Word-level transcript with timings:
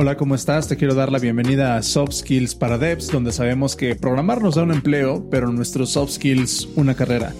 Hola, 0.00 0.16
¿cómo 0.16 0.36
estás? 0.36 0.68
Te 0.68 0.76
quiero 0.76 0.94
dar 0.94 1.10
la 1.10 1.18
bienvenida 1.18 1.74
a 1.74 1.82
Soft 1.82 2.12
Skills 2.12 2.54
para 2.54 2.78
Devs, 2.78 3.10
donde 3.10 3.32
sabemos 3.32 3.74
que 3.74 3.96
programar 3.96 4.40
nos 4.40 4.54
da 4.54 4.62
un 4.62 4.70
empleo, 4.70 5.26
pero 5.28 5.50
nuestros 5.50 5.90
soft 5.90 6.12
skills 6.12 6.68
una 6.76 6.94
carrera. 6.94 7.34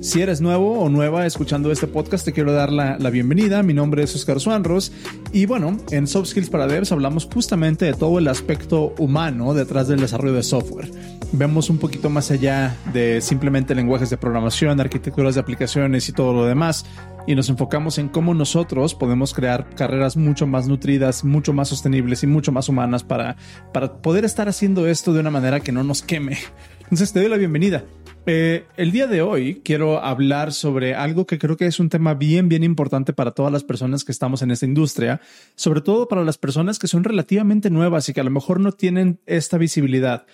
Si 0.00 0.22
eres 0.22 0.40
nuevo 0.40 0.80
o 0.80 0.88
nueva 0.88 1.26
escuchando 1.26 1.70
este 1.70 1.86
podcast, 1.86 2.24
te 2.24 2.32
quiero 2.32 2.52
dar 2.54 2.72
la, 2.72 2.96
bienvenida. 3.10 3.62
Mi 3.62 3.74
nombre 3.74 4.02
es 4.02 4.14
Oscar 4.14 4.40
Suanros 4.40 4.90
y 5.34 5.44
bueno, 5.44 5.76
en 5.90 6.06
Soft 6.06 6.28
Skills 6.28 6.48
para 6.48 6.66
Devs 6.66 6.92
hablamos 6.92 7.28
justamente 7.30 7.84
de 7.84 7.92
todo 7.92 8.18
el 8.18 8.28
aspecto 8.28 8.94
humano 8.96 9.52
detrás 9.52 9.86
del 9.88 10.00
desarrollo 10.00 10.32
de 10.32 10.44
software. 10.44 10.90
Vemos 11.32 11.68
un 11.68 11.76
poquito 11.76 12.08
más 12.08 12.30
allá 12.30 12.74
de 12.94 13.20
simplemente 13.20 13.74
lenguajes 13.74 14.08
de 14.08 14.16
programación, 14.16 14.80
arquitecturas 14.80 15.34
de 15.34 15.42
aplicaciones 15.42 16.08
y 16.08 16.12
todo 16.12 16.32
lo 16.32 16.46
demás 16.46 16.86
y 17.28 17.34
nos 17.34 17.50
enfocamos 17.50 17.98
en 17.98 18.08
cómo 18.08 18.32
nosotros 18.32 18.94
podemos 18.94 19.34
crear 19.34 19.68
carreras 19.74 20.16
mucho 20.16 20.46
más 20.46 20.66
nutridas, 20.66 21.26
mucho 21.26 21.52
más 21.52 21.68
sostenibles 21.68 22.22
y 22.22 22.26
mucho 22.26 22.52
más 22.52 22.70
humanas 22.70 23.04
para, 23.04 23.36
para 23.70 24.00
poder 24.00 24.24
estar 24.24 24.48
haciendo 24.48 24.86
esto 24.86 25.12
de 25.12 25.20
una 25.20 25.30
manera 25.30 25.60
que 25.60 25.70
no 25.70 25.84
nos 25.84 26.00
queme. 26.00 26.38
Entonces 26.84 27.12
te 27.12 27.20
doy 27.20 27.28
la 27.28 27.36
bienvenida. 27.36 27.84
Eh, 28.24 28.64
el 28.78 28.92
día 28.92 29.06
de 29.06 29.20
hoy 29.20 29.60
quiero 29.62 30.02
hablar 30.02 30.54
sobre 30.54 30.94
algo 30.94 31.26
que 31.26 31.38
creo 31.38 31.58
que 31.58 31.66
es 31.66 31.78
un 31.78 31.90
tema 31.90 32.14
bien, 32.14 32.48
bien 32.48 32.64
importante 32.64 33.12
para 33.12 33.32
todas 33.32 33.52
las 33.52 33.62
personas 33.62 34.04
que 34.04 34.12
estamos 34.12 34.40
en 34.40 34.50
esta 34.50 34.64
industria, 34.64 35.20
sobre 35.54 35.82
todo 35.82 36.08
para 36.08 36.24
las 36.24 36.38
personas 36.38 36.78
que 36.78 36.88
son 36.88 37.04
relativamente 37.04 37.68
nuevas 37.68 38.08
y 38.08 38.14
que 38.14 38.22
a 38.22 38.24
lo 38.24 38.30
mejor 38.30 38.58
no 38.58 38.72
tienen 38.72 39.20
esta 39.26 39.58
visibilidad. 39.58 40.24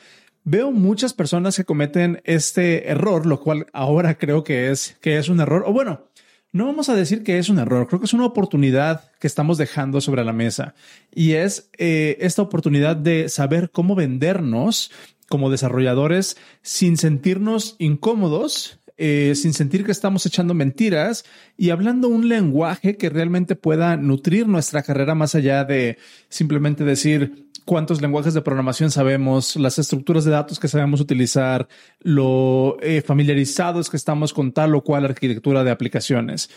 Veo 0.45 0.71
muchas 0.71 1.13
personas 1.13 1.57
que 1.57 1.65
cometen 1.65 2.21
este 2.23 2.89
error, 2.89 3.27
lo 3.27 3.41
cual 3.41 3.67
ahora 3.73 4.17
creo 4.17 4.45
que 4.45 4.71
es, 4.71 4.97
que 5.01 5.19
es 5.19 5.29
un 5.29 5.41
error, 5.41 5.65
o 5.67 5.73
bueno, 5.73 6.05
no 6.55 6.67
vamos 6.67 6.89
a 6.89 6.95
decir 6.95 7.25
que 7.25 7.39
es 7.39 7.49
un 7.49 7.59
error, 7.59 7.89
creo 7.89 7.99
que 7.99 8.07
es 8.07 8.15
una 8.15 8.27
oportunidad 8.27 9.11
que 9.19 9.27
estamos 9.27 9.59
dejando 9.59 10.01
sobre 10.01 10.25
la 10.25 10.33
mesa. 10.33 10.77
Y 11.13 11.33
es 11.33 11.69
eh, 11.79 12.17
esta 12.21 12.43
oportunidad 12.43 12.95
de 12.95 13.29
saber 13.29 13.71
cómo 13.73 13.97
vendernos 13.97 14.93
como 15.29 15.51
desarrolladores 15.51 16.37
sin 16.63 16.97
sentirnos 16.97 17.75
incómodos, 17.81 18.79
eh, 18.97 19.33
sin 19.35 19.53
sentir 19.55 19.85
que 19.85 19.93
estamos 19.93 20.25
echando 20.25 20.55
mentiras 20.55 21.25
y 21.57 21.71
hablando 21.71 22.09
un 22.09 22.29
lenguaje 22.29 22.97
que 22.97 23.11
realmente 23.11 23.57
pueda 23.57 23.97
nutrir 23.97 24.47
nuestra 24.47 24.83
carrera 24.83 25.15
más 25.15 25.35
allá 25.35 25.65
de 25.65 25.99
simplemente 26.29 26.85
decir 26.85 27.49
cuántos 27.65 28.01
lenguajes 28.01 28.35
de 28.35 28.43
programación 28.43 28.91
sabemos, 28.91 29.57
las 29.57 29.79
estructuras 29.79 30.25
de 30.25 30.31
datos 30.31 30.61
que 30.61 30.69
sabemos 30.69 31.01
utilizar, 31.01 31.67
lo 32.01 32.77
eh, 32.83 33.03
familiarizados 33.03 33.91
que 33.91 33.97
estamos 33.97 34.33
con 34.33 34.53
tal 34.53 34.75
o 34.75 34.85
cual 34.85 35.05
arquitectura 35.05 35.65
de 35.65 35.71
aplicaciones. 35.71 36.51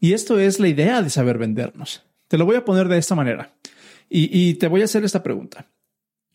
Y 0.00 0.14
esto 0.14 0.38
es 0.38 0.60
la 0.60 0.68
idea 0.68 1.02
de 1.02 1.10
saber 1.10 1.36
vendernos. 1.36 2.04
Te 2.28 2.38
lo 2.38 2.46
voy 2.46 2.56
a 2.56 2.64
poner 2.64 2.88
de 2.88 2.98
esta 2.98 3.14
manera 3.14 3.52
y 4.08 4.54
te 4.54 4.68
voy 4.68 4.82
a 4.82 4.84
hacer 4.84 5.04
esta 5.04 5.22
pregunta. 5.22 5.66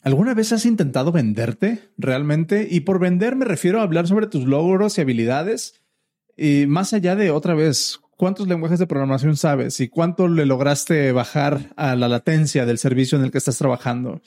¿Alguna 0.08 0.34
vez 0.34 0.54
has 0.54 0.66
intentado 0.66 1.12
venderte 1.12 1.92
realmente? 1.98 2.66
Y 2.72 2.80
por 2.80 2.98
vender 2.98 3.36
me 3.36 3.44
refiero 3.44 3.82
a 3.82 3.84
hablar 3.84 4.08
sobre 4.08 4.28
tus 4.28 4.46
logros 4.46 4.98
y 4.98 5.02
habilidades. 5.02 5.82
Y 6.38 6.64
más 6.66 6.94
allá 6.94 7.18
de 7.18 7.30
otra 7.30 7.56
vez, 7.56 8.00
¿cuántos 8.16 8.48
lenguajes 8.48 8.80
de 8.80 8.88
programación 8.88 9.36
sabes? 9.36 9.82
¿Y 9.82 9.90
cuánto 9.90 10.30
le 10.30 10.46
lograste 10.46 11.12
bajar 11.12 11.74
a 11.76 11.98
la 11.98 12.08
latencia 12.08 12.66
del 12.66 12.78
servicio 12.78 13.18
en 13.18 13.26
el 13.26 13.32
que 13.32 13.38
estás 13.38 13.58
trabajando? 13.58 14.22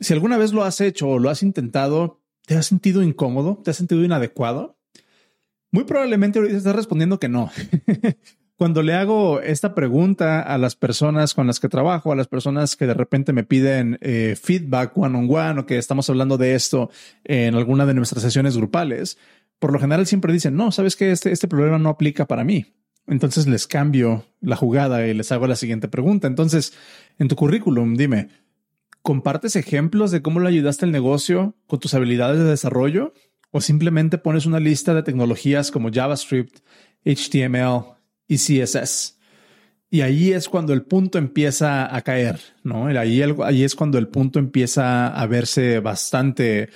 Si 0.00 0.12
alguna 0.12 0.36
vez 0.36 0.52
lo 0.52 0.64
has 0.64 0.82
hecho 0.82 1.08
o 1.08 1.18
lo 1.18 1.30
has 1.30 1.42
intentado, 1.42 2.20
¿te 2.44 2.54
has 2.54 2.66
sentido 2.66 3.02
incómodo? 3.02 3.62
¿Te 3.64 3.70
has 3.70 3.78
sentido 3.78 4.04
inadecuado? 4.04 4.76
Muy 5.70 5.84
probablemente 5.84 6.40
ahorita 6.40 6.58
estás 6.58 6.76
respondiendo 6.76 7.18
que 7.18 7.30
no. 7.30 7.50
cuando 8.56 8.82
le 8.82 8.94
hago 8.94 9.40
esta 9.40 9.74
pregunta 9.74 10.40
a 10.40 10.58
las 10.58 10.76
personas 10.76 11.34
con 11.34 11.46
las 11.46 11.58
que 11.58 11.68
trabajo, 11.68 12.12
a 12.12 12.16
las 12.16 12.28
personas 12.28 12.76
que 12.76 12.86
de 12.86 12.94
repente 12.94 13.32
me 13.32 13.44
piden 13.44 13.98
eh, 14.00 14.36
feedback 14.40 14.96
one 14.96 15.18
on 15.18 15.28
one 15.28 15.60
o 15.60 15.66
que 15.66 15.76
estamos 15.78 16.08
hablando 16.08 16.38
de 16.38 16.54
esto 16.54 16.90
en 17.24 17.56
alguna 17.56 17.84
de 17.84 17.94
nuestras 17.94 18.22
sesiones 18.22 18.56
grupales, 18.56 19.18
por 19.58 19.72
lo 19.72 19.80
general 19.80 20.06
siempre 20.06 20.32
dicen, 20.32 20.56
no, 20.56 20.70
sabes 20.70 20.94
que 20.94 21.10
este, 21.10 21.32
este 21.32 21.48
problema 21.48 21.78
no 21.78 21.88
aplica 21.88 22.26
para 22.26 22.44
mí. 22.44 22.66
Entonces 23.06 23.46
les 23.46 23.66
cambio 23.66 24.24
la 24.40 24.56
jugada 24.56 25.06
y 25.06 25.14
les 25.14 25.30
hago 25.32 25.46
la 25.46 25.56
siguiente 25.56 25.88
pregunta. 25.88 26.26
Entonces, 26.26 26.72
en 27.18 27.28
tu 27.28 27.36
currículum, 27.36 27.96
dime, 27.96 28.28
¿compartes 29.02 29.56
ejemplos 29.56 30.10
de 30.10 30.22
cómo 30.22 30.40
le 30.40 30.48
ayudaste 30.48 30.84
al 30.84 30.92
negocio 30.92 31.54
con 31.66 31.80
tus 31.80 31.92
habilidades 31.94 32.38
de 32.38 32.44
desarrollo? 32.44 33.12
¿O 33.50 33.60
simplemente 33.60 34.18
pones 34.18 34.46
una 34.46 34.58
lista 34.58 34.94
de 34.94 35.02
tecnologías 35.02 35.70
como 35.70 35.90
JavaScript, 35.92 36.60
HTML, 37.04 37.93
y 38.28 38.36
CSS. 38.36 39.14
Y 39.90 40.00
ahí 40.00 40.32
es 40.32 40.48
cuando 40.48 40.72
el 40.72 40.82
punto 40.82 41.18
empieza 41.18 41.94
a 41.94 42.02
caer, 42.02 42.40
¿no? 42.64 42.86
Ahí, 42.86 43.22
ahí 43.22 43.62
es 43.62 43.76
cuando 43.76 43.96
el 43.96 44.08
punto 44.08 44.40
empieza 44.40 45.06
a 45.06 45.26
verse 45.26 45.78
bastante 45.78 46.70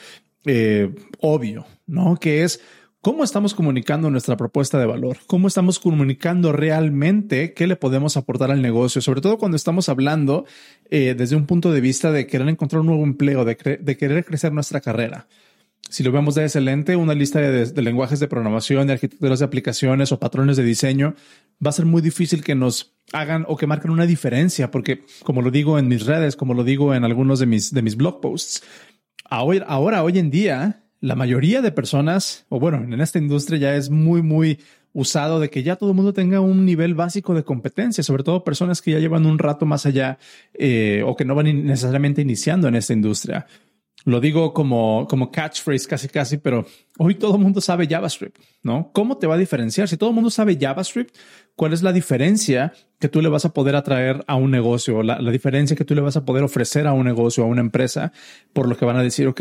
eh, 0.45 0.95
obvio, 1.21 1.67
¿no? 1.87 2.17
Que 2.17 2.45
es 2.45 2.61
cómo 3.01 3.25
estamos 3.25 3.55
comunicando 3.55 4.09
nuestra 4.09 4.37
propuesta 4.37 4.79
de 4.79 4.87
valor, 4.87 5.17
cómo 5.27 5.49
estamos 5.49 5.81
comunicando 5.81 6.53
realmente 6.53 7.55
qué 7.55 7.67
le 7.67 7.75
podemos 7.75 8.17
aportar 8.17 8.53
al 8.53 8.63
negocio, 8.63 9.01
sobre 9.01 9.21
todo 9.21 9.37
cuando 9.37 9.57
estamos 9.57 9.89
hablando 9.89 10.45
eh, 10.91 11.15
desde 11.19 11.35
un 11.35 11.47
punto 11.47 11.73
de 11.73 11.81
vista 11.81 12.13
de 12.13 12.27
querer 12.27 12.49
encontrar 12.49 12.81
un 12.81 12.87
nuevo 12.87 13.03
empleo, 13.05 13.45
de, 13.45 13.79
de 13.81 13.97
querer 13.97 14.25
crecer 14.25 14.53
nuestra 14.53 14.81
carrera 14.81 15.27
si 15.89 16.03
lo 16.03 16.13
vemos 16.13 16.35
de 16.35 16.45
excelente, 16.45 16.97
una 16.97 17.15
lista 17.15 17.41
de, 17.41 17.83
lenguajes 17.83 18.21
de 18.21 18.29
programación, 18.29 18.87
de 18.87 18.95
arquitecturas 18.95 19.39
de 19.39 19.45
aplicaciones 19.45 20.13
o 20.13 20.19
patrones 20.19 20.57
de 20.57 20.65
diseño, 20.65 21.15
va 21.65 21.71
a 21.71 21.73
ser 21.73 21.87
muy 21.87 22.03
difícil 22.03 22.43
que 22.43 22.55
nos 22.55 22.95
hagan 23.13 23.45
o 23.49 23.57
que 23.57 23.67
marquen 23.67 23.91
una 23.91 24.07
diferencia, 24.07 24.71
porque 24.71 25.05
como 25.25 25.43
lo 25.43 25.51
digo 25.51 25.79
en 25.79 25.89
mis 25.89 26.07
redes, 26.07 26.37
como 26.37 26.55
lo 26.55 26.65
digo 26.65 26.95
en 26.95 27.05
algunos 27.05 27.39
de 27.39 27.47
mis, 27.47 27.73
mis 27.73 27.97
blog 27.97 28.21
posts, 28.21 28.63
ahora, 29.25 29.65
ahora, 29.67 30.05
hoy 30.05 30.19
en 30.19 30.31
día, 30.31 30.85
la 31.01 31.15
mayoría 31.15 31.63
de 31.63 31.73
personas, 31.73 32.47
o 32.49 32.61
bueno, 32.61 32.79
en 32.79 33.01
esta 33.01 33.19
industria 33.19 33.59
ya 33.59 33.77
es 33.77 33.91
muy, 33.91 34.23
muy 34.23 34.59
usado 34.93 35.39
de 35.39 35.51
que 35.51 35.63
ya 35.63 35.77
todo 35.77 35.91
el 35.91 35.97
mundo 35.97 36.13
tenga 36.13 36.41
un 36.41 36.65
nivel 36.65 36.95
básico 36.95 37.35
de 37.35 37.45
competencia, 37.45 38.03
sobre 38.03 38.25
todo 38.25 38.45
personas 38.45 38.83
que 38.83 38.93
ya 38.93 38.99
llevan 38.99 39.27
un 39.27 39.39
rato 39.39 39.67
más 39.67 39.87
allá 39.87 40.19
eh, 40.55 41.03
o 41.07 41.15
que 41.15 41.25
no 41.25 41.35
van 41.35 41.67
necesariamente 41.67 42.23
iniciando 42.23 42.69
en 42.69 42.75
esta 42.75 42.95
industria. 42.95 43.47
Lo 44.05 44.21
digo 44.21 44.55
como, 44.55 45.07
como 45.09 45.31
catchphrase 45.31 45.87
casi 45.89 46.09
casi, 46.09 46.39
pero 46.39 46.65
hoy 46.99 47.17
todo 47.17 47.35
el 47.35 47.43
mundo 47.43 47.61
sabe 47.61 47.87
JavaScript, 47.87 48.39
¿no? 48.63 48.91
¿Cómo 48.93 49.19
te 49.19 49.27
va 49.27 49.35
a 49.35 49.39
diferenciar? 49.39 49.89
Si 49.89 49.97
todo 49.97 50.11
el 50.11 50.15
mundo 50.15 50.31
sabe 50.31 50.57
JavaScript, 50.59 51.17
¿cuál 51.57 51.73
es 51.73 51.83
la 51.83 51.93
diferencia 51.93 52.73
que 53.01 53.09
tú 53.09 53.21
le 53.21 53.29
vas 53.29 53.45
a 53.45 53.53
poder 53.53 53.77
atraer 53.77 54.25
a 54.27 54.37
un 54.37 54.51
negocio? 54.51 55.03
La, 55.03 55.19
diferencia 55.31 55.77
que 55.77 55.85
tú 55.85 55.95
le 55.95 56.01
vas 56.01 56.17
a 56.17 56.25
poder 56.25 56.45
ofrecer 56.45 56.87
a 56.87 56.93
un 56.93 57.05
negocio, 57.05 57.43
a 57.45 57.47
una 57.47 57.61
empresa, 57.61 58.13
por 58.53 58.69
lo 58.69 58.77
que 58.77 58.85
van 58.85 58.97
a 58.97 59.03
decir, 59.03 59.27
ok, 59.27 59.41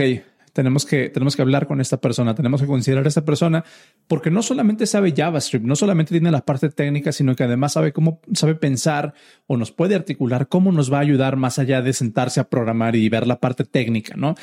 tenemos 0.53 0.85
que, 0.85 1.09
tenemos 1.09 1.35
que 1.35 1.43
hablar 1.43 1.67
con 1.67 1.79
esta 1.79 2.01
persona, 2.01 2.33
tenemos 2.33 2.59
que 2.59 2.67
considerar 2.67 3.05
a 3.05 3.09
esta 3.09 3.23
persona, 3.23 3.63
porque 4.07 4.31
no 4.31 4.41
solamente 4.41 4.85
sabe 4.85 5.13
JavaScript, 5.15 5.65
no 5.65 5.75
solamente 5.75 6.13
tiene 6.13 6.31
la 6.31 6.45
parte 6.45 6.69
técnica, 6.69 7.11
sino 7.11 7.35
que 7.35 7.43
además 7.43 7.73
sabe 7.73 7.91
cómo, 7.91 8.21
sabe 8.33 8.55
pensar 8.55 9.13
o 9.47 9.57
nos 9.57 9.71
puede 9.71 9.95
articular 9.95 10.47
cómo 10.47 10.71
nos 10.71 10.91
va 10.91 10.97
a 10.97 11.01
ayudar 11.01 11.35
más 11.35 11.59
allá 11.59 11.81
de 11.81 11.93
sentarse 11.93 12.39
a 12.39 12.49
programar 12.49 12.95
y 12.95 13.09
ver 13.09 13.27
la 13.27 13.39
parte 13.39 13.65
técnica, 13.65 14.15
¿no? 14.15 14.35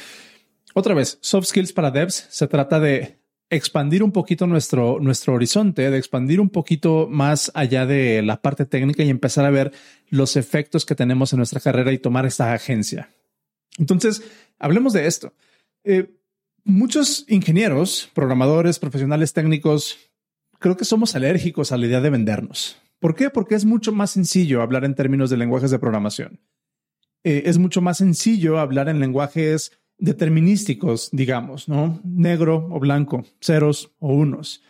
Otra 0.74 0.94
vez, 0.94 1.18
soft 1.20 1.46
skills 1.46 1.72
para 1.72 1.90
devs 1.90 2.26
se 2.30 2.46
trata 2.46 2.80
de 2.80 3.18
expandir 3.48 4.02
un 4.02 4.12
poquito 4.12 4.46
nuestro, 4.46 4.98
nuestro 5.00 5.34
horizonte, 5.34 5.90
de 5.90 5.98
expandir 5.98 6.40
un 6.40 6.50
poquito 6.50 7.06
más 7.08 7.50
allá 7.54 7.86
de 7.86 8.22
la 8.22 8.42
parte 8.42 8.66
técnica 8.66 9.02
y 9.02 9.10
empezar 9.10 9.44
a 9.44 9.50
ver 9.50 9.72
los 10.08 10.36
efectos 10.36 10.84
que 10.84 10.94
tenemos 10.94 11.32
en 11.32 11.38
nuestra 11.38 11.60
carrera 11.60 11.92
y 11.92 11.98
tomar 11.98 12.26
esta 12.26 12.52
agencia. 12.52 13.10
Entonces, 13.78 14.22
hablemos 14.58 14.92
de 14.92 15.06
esto. 15.06 15.32
Eh, 15.84 16.14
muchos 16.64 17.24
ingenieros, 17.28 18.10
programadores, 18.14 18.78
profesionales 18.78 19.32
técnicos, 19.32 19.98
creo 20.58 20.76
que 20.76 20.84
somos 20.84 21.14
alérgicos 21.14 21.72
a 21.72 21.76
la 21.76 21.86
idea 21.86 22.00
de 22.00 22.10
vendernos. 22.10 22.76
¿Por 22.98 23.14
qué? 23.14 23.30
Porque 23.30 23.54
es 23.54 23.64
mucho 23.64 23.92
más 23.92 24.12
sencillo 24.12 24.62
hablar 24.62 24.84
en 24.84 24.94
términos 24.94 25.30
de 25.30 25.36
lenguajes 25.36 25.70
de 25.70 25.78
programación. 25.78 26.40
Eh, 27.22 27.44
es 27.46 27.58
mucho 27.58 27.80
más 27.80 27.98
sencillo 27.98 28.58
hablar 28.58 28.88
en 28.88 29.00
lenguajes 29.00 29.72
determinísticos, 29.98 31.10
digamos, 31.12 31.68
¿no? 31.68 32.00
Negro 32.04 32.68
o 32.70 32.80
blanco, 32.80 33.24
ceros 33.40 33.92
o 33.98 34.12
unos. 34.12 34.62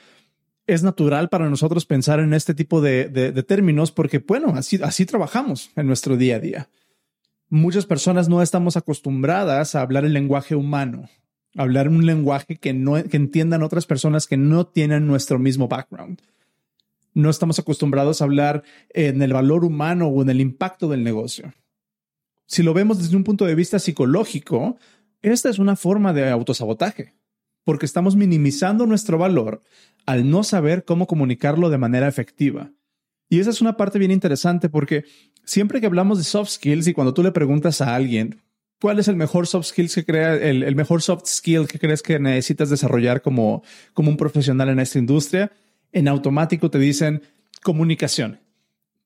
Es 0.67 0.83
natural 0.83 1.29
para 1.29 1.49
nosotros 1.49 1.87
pensar 1.87 2.21
en 2.21 2.35
este 2.35 2.55
tipo 2.55 2.81
de, 2.81 3.09
de 3.09 3.43
términos 3.43 3.93
porque, 3.93 4.19
bueno, 4.19 4.55
así, 4.57 4.81
así 4.83 5.07
trabajamos 5.07 5.71
en 5.77 5.87
nuestro 5.87 6.17
día 6.17 6.37
a 6.37 6.41
día 6.41 6.69
muchas 7.55 7.87
personas 7.87 8.29
no 8.29 8.43
estamos 8.43 8.77
acostumbradas 8.77 9.75
a 9.75 9.81
hablar 9.81 10.05
el 10.05 10.13
lenguaje 10.13 10.57
humano, 10.57 11.09
hablar 11.57 11.89
un 11.89 12.07
lenguaje 12.07 12.57
que, 12.57 12.73
no, 12.73 13.03
que 13.05 13.17
entiendan 13.17 13.63
otras 13.63 13.87
personas 13.87 14.27
que 14.27 14.37
no 14.37 14.67
tienen 14.67 15.07
nuestro 15.07 15.39
mismo 15.39 15.69
background. 15.69 16.21
No 17.13 17.31
estamos 17.31 17.59
acostumbrados 17.59 18.21
a 18.21 18.25
hablar 18.25 18.65
en 18.91 19.23
el 19.23 19.33
valor 19.33 19.65
humano 19.65 20.09
o 20.09 20.23
en 20.23 20.31
el 20.31 20.41
impacto 20.41 20.89
del 20.89 21.05
negocio. 21.05 21.53
Si 22.47 22.63
lo 22.63 22.75
vemos 22.75 22.99
desde 22.99 23.17
un 23.17 23.25
punto 23.25 23.47
de 23.47 23.55
vista 23.55 23.79
psicológico, 23.79 24.77
esta 25.23 25.49
es 25.49 25.59
una 25.59 25.77
forma 25.77 26.13
de 26.13 26.29
autosabotaje, 26.29 27.15
porque 27.65 27.87
estamos 27.87 28.17
minimizando 28.17 28.87
nuestro 28.87 29.17
valor 29.17 29.63
al 30.07 30.29
no 30.29 30.43
saber 30.43 30.85
cómo 30.85 31.07
comunicarlo 31.07 31.71
de 31.71 31.79
manera 31.79 32.09
efectiva. 32.09 32.73
Y 33.29 33.41
esa 33.41 33.51
es 33.51 33.61
una 33.61 33.77
parte 33.77 33.99
bien 33.99 34.11
interesante 34.11 34.69
porque 34.69 35.05
siempre 35.45 35.81
que 35.81 35.87
hablamos 35.87 36.19
de 36.19 36.25
soft 36.25 36.51
skills 36.51 36.87
y 36.89 36.93
cuando 36.93 37.15
tú 37.15 37.23
le 37.23 37.33
preguntas 37.33 37.81
a 37.81 37.95
alguien 37.95 38.43
cuál 38.81 38.99
es 38.99 39.09
el 39.09 39.17
mejor 39.17 39.47
soft 39.47 39.67
skills 39.67 39.95
que 39.95 40.05
crea, 40.05 40.35
el, 40.35 40.75
mejor 40.77 41.03
soft 41.03 41.27
skill 41.27 41.67
que 41.67 41.79
crees 41.79 42.03
que 42.03 42.19
necesitas 42.19 42.71
desarrollar 42.71 43.23
como, 43.23 43.63
como 43.93 44.11
un 44.11 44.17
profesional 44.17 44.69
en 44.69 44.81
esta 44.81 44.99
industria, 44.99 45.53
en 45.93 46.09
automático 46.09 46.71
te 46.71 46.79
dicen 46.79 47.23
comunicación. 47.63 48.41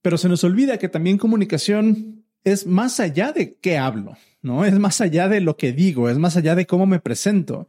Pero 0.03 0.19
se 0.19 0.29
nos 0.29 0.44
olvida 0.44 0.79
que 0.79 0.88
también 0.88 1.19
comunicación 1.19 2.25
es 2.44 2.67
más 2.67 3.00
allá 3.00 3.32
de 3.32 3.55
qué 3.55 3.79
hablo, 3.79 4.17
¿no? 4.43 4.65
Es 4.65 4.79
más 4.79 5.00
allá 5.00 5.29
de 5.29 5.41
lo 5.41 5.56
que 5.56 5.73
digo, 5.73 6.09
es 6.09 6.19
más 6.19 6.37
allá 6.37 6.55
de 6.55 6.67
cómo 6.67 6.87
me 6.87 7.00
presento. 7.00 7.69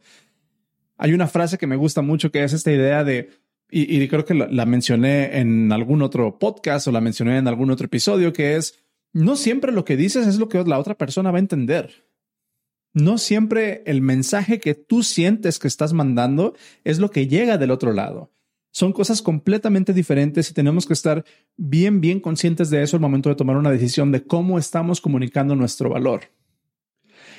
Hay 0.96 1.12
una 1.12 1.28
frase 1.28 1.58
que 1.58 1.66
me 1.66 1.76
gusta 1.76 2.02
mucho 2.02 2.30
que 2.30 2.44
es 2.44 2.52
esta 2.52 2.72
idea 2.72 3.04
de, 3.04 3.30
y, 3.70 4.06
creo 4.08 4.24
que 4.24 4.34
la, 4.34 4.66
mencioné 4.66 5.38
en 5.38 5.70
algún 5.72 6.02
otro 6.02 6.38
podcast 6.38 6.88
o 6.88 6.92
la 6.92 7.00
mencioné 7.00 7.38
en 7.38 7.46
algún 7.46 7.70
otro 7.70 7.86
episodio, 7.86 8.32
que 8.32 8.56
es, 8.56 8.80
no 9.12 9.36
siempre 9.36 9.72
lo 9.72 9.84
que 9.84 9.96
dices 9.96 10.26
es 10.26 10.38
lo 10.38 10.48
que 10.48 10.62
la 10.64 10.78
otra 10.78 10.96
persona 10.96 11.30
va 11.30 11.38
a 11.38 11.40
entender. 11.40 12.06
No 12.92 13.18
siempre 13.18 13.82
el 13.86 14.02
mensaje 14.02 14.58
que 14.58 14.74
tú 14.74 15.02
sientes 15.02 15.58
que 15.58 15.68
estás 15.68 15.92
mandando 15.92 16.54
es 16.84 16.98
lo 16.98 17.10
que 17.10 17.28
llega 17.28 17.58
del 17.58 17.70
otro 17.70 17.92
lado. 17.92 18.32
Son 18.72 18.92
cosas 18.92 19.20
completamente 19.20 19.92
diferentes 19.92 20.50
y 20.50 20.54
tenemos 20.54 20.86
que 20.86 20.92
estar 20.92 21.24
bien, 21.56 22.00
bien 22.00 22.20
conscientes 22.20 22.70
de 22.70 22.82
eso 22.82 22.96
al 22.96 23.00
momento 23.00 23.28
de 23.28 23.34
tomar 23.34 23.56
una 23.56 23.70
decisión 23.70 24.12
de 24.12 24.22
cómo 24.22 24.58
estamos 24.58 25.00
comunicando 25.00 25.56
nuestro 25.56 25.90
valor. 25.90 26.22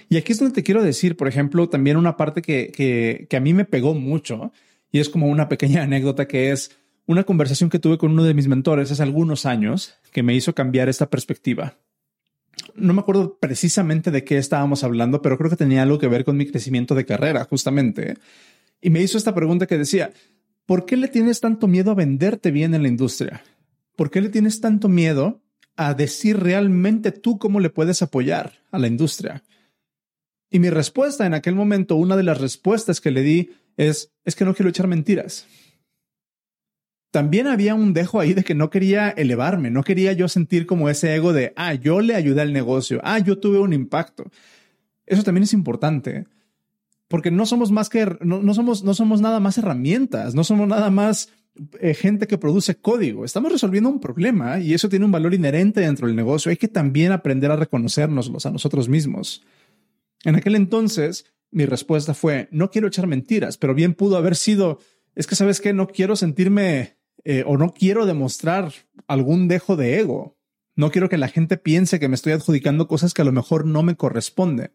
Y 0.10 0.18
aquí 0.18 0.34
es 0.34 0.40
donde 0.40 0.54
te 0.54 0.64
quiero 0.64 0.84
decir, 0.84 1.16
por 1.16 1.30
ejemplo, 1.30 1.70
también 1.70 1.96
una 1.96 2.18
parte 2.18 2.42
que, 2.42 2.72
que, 2.72 3.28
que 3.30 3.38
a 3.38 3.40
mí 3.40 3.54
me 3.54 3.64
pegó 3.64 3.94
mucho 3.94 4.52
y 4.92 5.00
es 5.00 5.08
como 5.08 5.28
una 5.28 5.48
pequeña 5.48 5.84
anécdota 5.84 6.28
que 6.28 6.52
es 6.52 6.78
una 7.12 7.24
conversación 7.24 7.70
que 7.70 7.80
tuve 7.80 7.98
con 7.98 8.12
uno 8.12 8.24
de 8.24 8.34
mis 8.34 8.48
mentores 8.48 8.92
hace 8.92 9.04
algunos 9.04 9.46
años 9.46 9.96
que 10.12 10.24
me 10.24 10.34
hizo 10.34 10.56
cambiar 10.56 10.90
esta 10.90 11.10
perspectiva. 11.10 11.78
No 12.76 12.94
me 12.94 13.02
acuerdo 13.02 13.38
precisamente 13.40 14.12
de 14.12 14.24
qué 14.24 14.38
estábamos 14.38 14.84
hablando, 14.84 15.22
pero 15.22 15.38
creo 15.38 15.50
que 15.50 15.56
tenía 15.56 15.84
algo 15.84 16.00
que 16.00 16.08
ver 16.08 16.26
con 16.26 16.38
mi 16.38 16.46
crecimiento 16.46 16.96
de 16.96 17.06
carrera, 17.06 17.46
justamente. 17.46 18.18
Y 18.82 18.90
me 18.90 19.02
hizo 19.02 19.18
esta 19.18 19.36
pregunta 19.36 19.68
que 19.68 19.78
decía, 19.78 20.12
¿por 20.66 20.86
qué 20.86 20.98
le 20.98 21.08
tienes 21.08 21.40
tanto 21.40 21.68
miedo 21.68 21.92
a 21.92 21.96
venderte 21.96 22.52
bien 22.52 22.74
en 22.74 22.84
la 22.84 22.88
industria? 22.88 23.44
¿Por 23.96 24.10
qué 24.10 24.22
le 24.22 24.30
tienes 24.30 24.62
tanto 24.62 24.90
miedo 24.90 25.42
a 25.76 25.94
decir 25.94 26.40
realmente 26.40 27.12
tú 27.12 27.38
cómo 27.38 27.60
le 27.60 27.70
puedes 27.70 28.02
apoyar 28.02 28.54
a 28.72 28.80
la 28.80 28.88
industria? 28.88 29.44
Y 30.50 30.60
mi 30.60 30.70
respuesta 30.70 31.26
en 31.26 31.34
aquel 31.34 31.56
momento, 31.56 31.96
una 31.96 32.18
de 32.18 32.24
las 32.24 32.42
respuestas 32.42 33.00
que 33.00 33.12
le 33.12 33.22
di 33.22 33.52
es, 33.78 34.12
es 34.26 34.36
que 34.36 34.46
no 34.46 34.54
quiero 34.54 34.70
echar 34.70 34.88
mentiras. 34.88 35.46
También 37.12 37.48
había 37.48 37.76
un 37.76 37.94
dejo 37.94 38.20
ahí 38.20 38.34
de 38.34 38.44
que 38.44 38.56
no 38.56 38.70
quería 38.70 39.10
elevarme, 39.10 39.70
no 39.70 39.84
quería 39.84 40.14
yo 40.14 40.28
sentir 40.28 40.66
como 40.66 40.90
ese 40.90 41.14
ego 41.14 41.34
de, 41.34 41.54
ah, 41.56 41.74
yo 41.74 42.02
le 42.02 42.16
ayudé 42.16 42.42
al 42.42 42.54
negocio, 42.54 43.02
ah, 43.04 43.20
yo 43.20 43.38
tuve 43.38 43.60
un 43.60 43.74
impacto. 43.74 44.32
Eso 45.06 45.24
también 45.24 45.44
es 45.44 45.54
importante 45.54 46.26
porque 47.12 47.30
no 47.30 47.46
somos 47.46 47.72
más 47.72 47.90
que, 47.90 48.18
no, 48.22 48.54
somos, 48.54 48.84
no 48.84 48.94
somos 48.94 49.20
nada 49.20 49.42
más 49.42 49.58
herramientas, 49.58 50.34
no 50.34 50.46
somos 50.46 50.66
nada 50.66 50.90
más 50.90 51.30
eh, 51.82 51.94
gente 51.94 52.26
que 52.26 52.38
produce 52.38 52.76
código. 52.76 53.26
Estamos 53.26 53.52
resolviendo 53.52 53.90
un 53.90 54.00
problema 54.00 54.60
y 54.60 54.74
eso 54.74 54.88
tiene 54.88 55.04
un 55.04 55.12
valor 55.12 55.34
inherente 55.34 55.82
dentro 55.82 56.08
del 56.08 56.16
negocio. 56.16 56.50
Hay 56.50 56.56
que 56.56 56.70
también 56.70 57.12
aprender 57.12 57.52
a 57.52 57.58
reconocernos 57.58 58.46
a 58.46 58.52
nosotros 58.52 58.88
mismos. 58.88 59.44
En 60.24 60.38
aquel 60.38 60.56
entonces, 60.56 61.26
mi 61.52 61.66
respuesta 61.66 62.14
fue, 62.14 62.48
no 62.50 62.72
quiero 62.72 62.88
echar 62.88 63.08
mentiras, 63.08 63.58
pero 63.58 63.76
bien 63.76 63.94
pudo 63.94 64.16
haber 64.16 64.38
sido, 64.38 64.80
es 65.14 65.28
que 65.28 65.36
sabes 65.36 65.60
que 65.60 65.74
no 65.74 65.88
quiero 65.88 66.16
sentirme 66.16 66.96
eh, 67.24 67.44
o 67.46 67.58
no 67.58 67.74
quiero 67.74 68.06
demostrar 68.06 68.74
algún 69.08 69.48
dejo 69.48 69.76
de 69.76 70.00
ego. 70.00 70.38
No 70.76 70.92
quiero 70.92 71.10
que 71.10 71.18
la 71.18 71.28
gente 71.28 71.58
piense 71.58 72.00
que 72.00 72.08
me 72.08 72.16
estoy 72.16 72.34
adjudicando 72.34 72.88
cosas 72.88 73.14
que 73.14 73.22
a 73.22 73.26
lo 73.26 73.32
mejor 73.32 73.66
no 73.66 73.84
me 73.84 73.96
corresponden. 73.96 74.72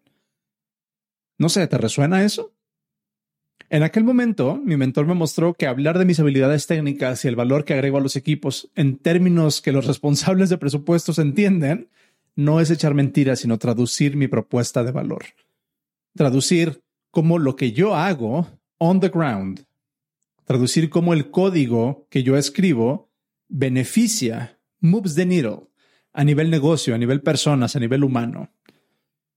No 1.38 1.48
sé, 1.48 1.66
¿te 1.66 1.78
resuena 1.78 2.24
eso? 2.24 2.54
En 3.68 3.82
aquel 3.82 4.04
momento, 4.04 4.60
mi 4.64 4.76
mentor 4.76 5.06
me 5.06 5.14
mostró 5.14 5.54
que 5.54 5.66
hablar 5.66 5.98
de 5.98 6.04
mis 6.04 6.20
habilidades 6.20 6.66
técnicas 6.66 7.24
y 7.24 7.28
el 7.28 7.36
valor 7.36 7.64
que 7.64 7.74
agrego 7.74 7.98
a 7.98 8.00
los 8.00 8.14
equipos 8.14 8.70
en 8.76 8.96
términos 8.96 9.60
que 9.60 9.72
los 9.72 9.86
responsables 9.86 10.50
de 10.50 10.58
presupuestos 10.58 11.18
entienden, 11.18 11.90
no 12.36 12.60
es 12.60 12.70
echar 12.70 12.94
mentiras, 12.94 13.40
sino 13.40 13.58
traducir 13.58 14.16
mi 14.16 14.28
propuesta 14.28 14.84
de 14.84 14.92
valor. 14.92 15.24
Traducir 16.14 16.82
como 17.10 17.38
lo 17.38 17.56
que 17.56 17.72
yo 17.72 17.96
hago 17.96 18.46
on 18.78 19.00
the 19.00 19.08
ground. 19.08 19.65
Traducir 20.46 20.90
cómo 20.90 21.12
el 21.12 21.30
código 21.32 22.06
que 22.08 22.22
yo 22.22 22.36
escribo 22.36 23.12
beneficia, 23.48 24.60
moves 24.78 25.16
the 25.16 25.26
needle, 25.26 25.68
a 26.12 26.22
nivel 26.22 26.50
negocio, 26.50 26.94
a 26.94 26.98
nivel 26.98 27.20
personas, 27.20 27.74
a 27.74 27.80
nivel 27.80 28.04
humano. 28.04 28.52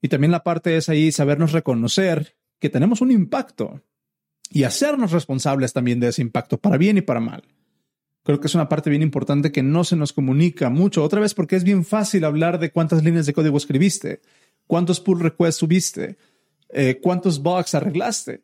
Y 0.01 0.07
también 0.07 0.31
la 0.31 0.43
parte 0.43 0.77
es 0.77 0.87
ahí 0.87 1.11
sabernos 1.11 1.51
reconocer 1.51 2.37
que 2.59 2.69
tenemos 2.69 3.01
un 3.01 3.11
impacto 3.11 3.83
y 4.51 4.63
hacernos 4.63 5.11
responsables 5.11 5.73
también 5.73 5.99
de 5.99 6.09
ese 6.09 6.21
impacto, 6.21 6.59
para 6.59 6.77
bien 6.77 6.97
y 6.99 7.01
para 7.01 7.19
mal. 7.19 7.43
Creo 8.23 8.39
que 8.39 8.47
es 8.47 8.55
una 8.55 8.69
parte 8.69 8.91
bien 8.91 9.01
importante 9.01 9.51
que 9.51 9.63
no 9.63 9.83
se 9.83 9.95
nos 9.95 10.13
comunica 10.13 10.69
mucho, 10.69 11.03
otra 11.03 11.19
vez 11.19 11.33
porque 11.33 11.55
es 11.55 11.63
bien 11.63 11.85
fácil 11.85 12.23
hablar 12.23 12.59
de 12.59 12.71
cuántas 12.71 13.03
líneas 13.03 13.25
de 13.25 13.33
código 13.33 13.57
escribiste, 13.57 14.21
cuántos 14.67 14.99
pull 14.99 15.19
requests 15.19 15.59
subiste, 15.59 16.17
eh, 16.69 16.99
cuántos 17.01 17.41
bugs 17.41 17.73
arreglaste. 17.73 18.43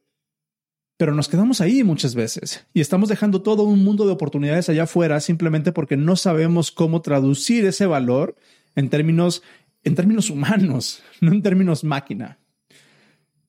Pero 0.98 1.14
nos 1.14 1.28
quedamos 1.28 1.60
ahí 1.60 1.84
muchas 1.84 2.16
veces 2.16 2.66
y 2.74 2.80
estamos 2.80 3.10
dejando 3.10 3.42
todo 3.42 3.64
un 3.64 3.84
mundo 3.84 4.06
de 4.06 4.14
oportunidades 4.14 4.70
allá 4.70 4.84
afuera 4.84 5.20
simplemente 5.20 5.72
porque 5.74 5.98
no 5.98 6.16
sabemos 6.16 6.72
cómo 6.72 7.02
traducir 7.02 7.66
ese 7.66 7.86
valor 7.86 8.36
en 8.76 8.90
términos 8.90 9.44
en 9.86 9.96
términos 9.96 10.30
humanos, 10.30 11.02
no 11.22 11.32
en 11.32 11.42
términos 11.42 11.84
máquina. 11.84 12.40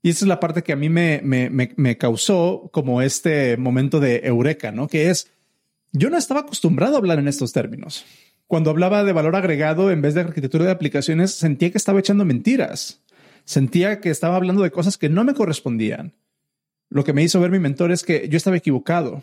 Y 0.02 0.10
esa 0.10 0.24
es 0.24 0.28
la 0.28 0.38
parte 0.38 0.62
que 0.62 0.72
a 0.72 0.76
mí 0.76 0.88
me, 0.88 1.20
me, 1.24 1.98
causó 1.98 2.70
como 2.72 3.02
este 3.02 3.56
momento 3.56 3.98
de 3.98 4.20
eureka, 4.22 4.70
¿no? 4.70 4.86
Que 4.86 5.10
es, 5.10 5.32
yo 5.90 6.10
no 6.10 6.16
estaba 6.16 6.40
acostumbrado 6.40 6.94
a 6.94 6.98
hablar 6.98 7.18
en 7.18 7.26
estos 7.26 7.52
términos. 7.52 8.04
Cuando 8.46 8.70
hablaba 8.70 9.02
de 9.02 9.12
valor 9.12 9.34
agregado 9.34 9.90
en 9.90 10.02
vez 10.02 10.14
de 10.14 10.20
arquitectura 10.20 10.64
de 10.64 10.70
aplicaciones, 10.70 11.32
sentía 11.32 11.72
que 11.72 11.78
estaba 11.78 11.98
echando 11.98 12.24
mentiras. 12.24 13.02
Sentía 13.44 14.00
que 14.00 14.10
estaba 14.10 14.36
hablando 14.36 14.62
de 14.62 14.70
cosas 14.70 14.96
que 14.96 15.08
no 15.08 15.24
me 15.24 15.34
correspondían. 15.34 16.14
Lo 16.88 17.04
que 17.04 17.12
me 17.12 17.22
hizo 17.22 17.40
ver 17.40 17.50
mi 17.50 17.58
mentor 17.58 17.92
es 17.92 18.02
que 18.02 18.28
yo 18.28 18.36
estaba 18.36 18.56
equivocado, 18.56 19.22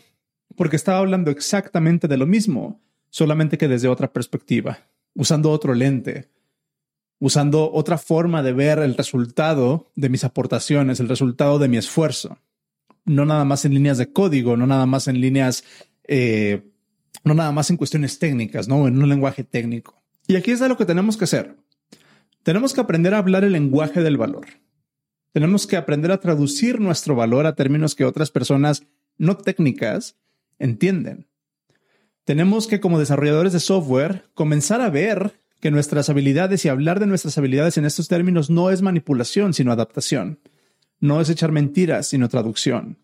porque 0.56 0.76
estaba 0.76 0.98
hablando 0.98 1.30
exactamente 1.30 2.08
de 2.08 2.16
lo 2.16 2.26
mismo, 2.26 2.80
solamente 3.10 3.58
que 3.58 3.68
desde 3.68 3.88
otra 3.88 4.12
perspectiva, 4.12 4.78
usando 5.14 5.50
otro 5.50 5.74
lente, 5.74 6.28
usando 7.18 7.72
otra 7.72 7.98
forma 7.98 8.42
de 8.42 8.52
ver 8.52 8.78
el 8.80 8.96
resultado 8.96 9.90
de 9.94 10.08
mis 10.08 10.24
aportaciones, 10.24 11.00
el 11.00 11.08
resultado 11.08 11.58
de 11.58 11.68
mi 11.68 11.76
esfuerzo. 11.76 12.38
No 13.04 13.24
nada 13.24 13.44
más 13.44 13.64
en 13.64 13.74
líneas 13.74 13.98
de 13.98 14.12
código, 14.12 14.56
no 14.56 14.66
nada 14.66 14.86
más 14.86 15.08
en 15.08 15.20
líneas, 15.20 15.64
eh, 16.06 16.70
no 17.22 17.34
nada 17.34 17.52
más 17.52 17.70
en 17.70 17.76
cuestiones 17.76 18.18
técnicas, 18.18 18.68
no 18.68 18.86
en 18.88 19.02
un 19.02 19.08
lenguaje 19.08 19.44
técnico. 19.44 20.02
Y 20.26 20.36
aquí 20.36 20.50
es 20.50 20.60
de 20.60 20.68
lo 20.68 20.76
que 20.76 20.86
tenemos 20.86 21.16
que 21.16 21.24
hacer. 21.24 21.56
Tenemos 22.42 22.74
que 22.74 22.80
aprender 22.80 23.14
a 23.14 23.18
hablar 23.18 23.44
el 23.44 23.52
lenguaje 23.52 24.02
del 24.02 24.16
valor. 24.16 24.46
Tenemos 25.34 25.66
que 25.66 25.76
aprender 25.76 26.12
a 26.12 26.20
traducir 26.20 26.78
nuestro 26.78 27.16
valor 27.16 27.44
a 27.46 27.56
términos 27.56 27.96
que 27.96 28.04
otras 28.04 28.30
personas 28.30 28.84
no 29.18 29.36
técnicas 29.36 30.14
entienden. 30.60 31.26
Tenemos 32.22 32.68
que, 32.68 32.78
como 32.78 33.00
desarrolladores 33.00 33.52
de 33.52 33.58
software, 33.58 34.26
comenzar 34.34 34.80
a 34.80 34.90
ver 34.90 35.40
que 35.58 35.72
nuestras 35.72 36.08
habilidades 36.08 36.64
y 36.64 36.68
hablar 36.68 37.00
de 37.00 37.08
nuestras 37.08 37.36
habilidades 37.36 37.76
en 37.78 37.84
estos 37.84 38.06
términos 38.06 38.48
no 38.48 38.70
es 38.70 38.80
manipulación, 38.80 39.54
sino 39.54 39.72
adaptación. 39.72 40.38
No 41.00 41.20
es 41.20 41.28
echar 41.28 41.50
mentiras, 41.50 42.06
sino 42.06 42.28
traducción. 42.28 42.98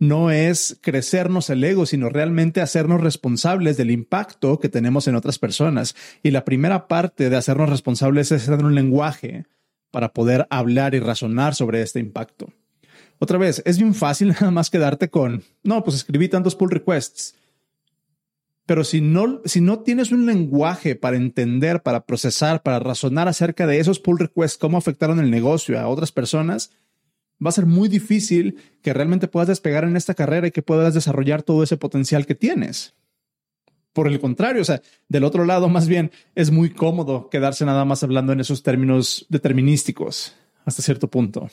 No 0.00 0.32
es 0.32 0.76
crecernos 0.80 1.50
el 1.50 1.62
ego, 1.62 1.86
sino 1.86 2.08
realmente 2.08 2.60
hacernos 2.60 3.00
responsables 3.00 3.76
del 3.76 3.92
impacto 3.92 4.58
que 4.58 4.68
tenemos 4.68 5.06
en 5.06 5.14
otras 5.14 5.38
personas. 5.38 5.94
Y 6.24 6.32
la 6.32 6.44
primera 6.44 6.88
parte 6.88 7.30
de 7.30 7.36
hacernos 7.36 7.70
responsables 7.70 8.32
es 8.32 8.46
tener 8.46 8.64
un 8.64 8.74
lenguaje 8.74 9.46
para 9.90 10.12
poder 10.12 10.46
hablar 10.50 10.94
y 10.94 11.00
razonar 11.00 11.54
sobre 11.54 11.82
este 11.82 12.00
impacto. 12.00 12.52
Otra 13.18 13.38
vez, 13.38 13.62
es 13.64 13.78
bien 13.78 13.94
fácil 13.94 14.28
nada 14.40 14.50
más 14.50 14.70
quedarte 14.70 15.10
con, 15.10 15.42
no, 15.62 15.84
pues 15.84 15.96
escribí 15.96 16.28
tantos 16.28 16.56
pull 16.56 16.70
requests. 16.70 17.34
Pero 18.66 18.84
si 18.84 19.00
no, 19.00 19.40
si 19.44 19.60
no 19.60 19.80
tienes 19.80 20.12
un 20.12 20.26
lenguaje 20.26 20.94
para 20.94 21.16
entender, 21.16 21.82
para 21.82 22.06
procesar, 22.06 22.62
para 22.62 22.78
razonar 22.78 23.26
acerca 23.26 23.66
de 23.66 23.80
esos 23.80 23.98
pull 23.98 24.18
requests, 24.18 24.58
cómo 24.58 24.78
afectaron 24.78 25.18
el 25.18 25.30
negocio 25.30 25.78
a 25.78 25.88
otras 25.88 26.12
personas, 26.12 26.70
va 27.44 27.48
a 27.48 27.52
ser 27.52 27.66
muy 27.66 27.88
difícil 27.88 28.58
que 28.82 28.92
realmente 28.92 29.28
puedas 29.28 29.48
despegar 29.48 29.84
en 29.84 29.96
esta 29.96 30.14
carrera 30.14 30.46
y 30.46 30.50
que 30.52 30.62
puedas 30.62 30.94
desarrollar 30.94 31.42
todo 31.42 31.62
ese 31.62 31.76
potencial 31.76 32.26
que 32.26 32.34
tienes. 32.34 32.94
Por 33.92 34.06
el 34.06 34.20
contrario, 34.20 34.62
o 34.62 34.64
sea, 34.64 34.82
del 35.08 35.24
otro 35.24 35.44
lado, 35.44 35.68
más 35.68 35.88
bien 35.88 36.12
es 36.34 36.50
muy 36.50 36.70
cómodo 36.70 37.28
quedarse 37.28 37.64
nada 37.64 37.84
más 37.84 38.02
hablando 38.02 38.32
en 38.32 38.40
esos 38.40 38.62
términos 38.62 39.26
determinísticos 39.28 40.34
hasta 40.64 40.82
cierto 40.82 41.08
punto. 41.08 41.50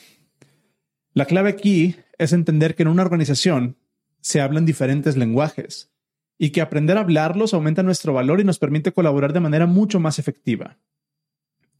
La 1.14 1.24
clave 1.24 1.50
aquí 1.50 1.96
es 2.16 2.32
entender 2.32 2.74
que 2.74 2.82
en 2.82 2.88
una 2.88 3.02
organización 3.02 3.76
se 4.20 4.40
hablan 4.40 4.66
diferentes 4.66 5.16
lenguajes 5.16 5.90
y 6.38 6.50
que 6.50 6.60
aprender 6.60 6.96
a 6.96 7.00
hablarlos 7.00 7.54
aumenta 7.54 7.82
nuestro 7.82 8.12
valor 8.12 8.40
y 8.40 8.44
nos 8.44 8.58
permite 8.58 8.92
colaborar 8.92 9.32
de 9.32 9.40
manera 9.40 9.66
mucho 9.66 9.98
más 9.98 10.18
efectiva. 10.18 10.78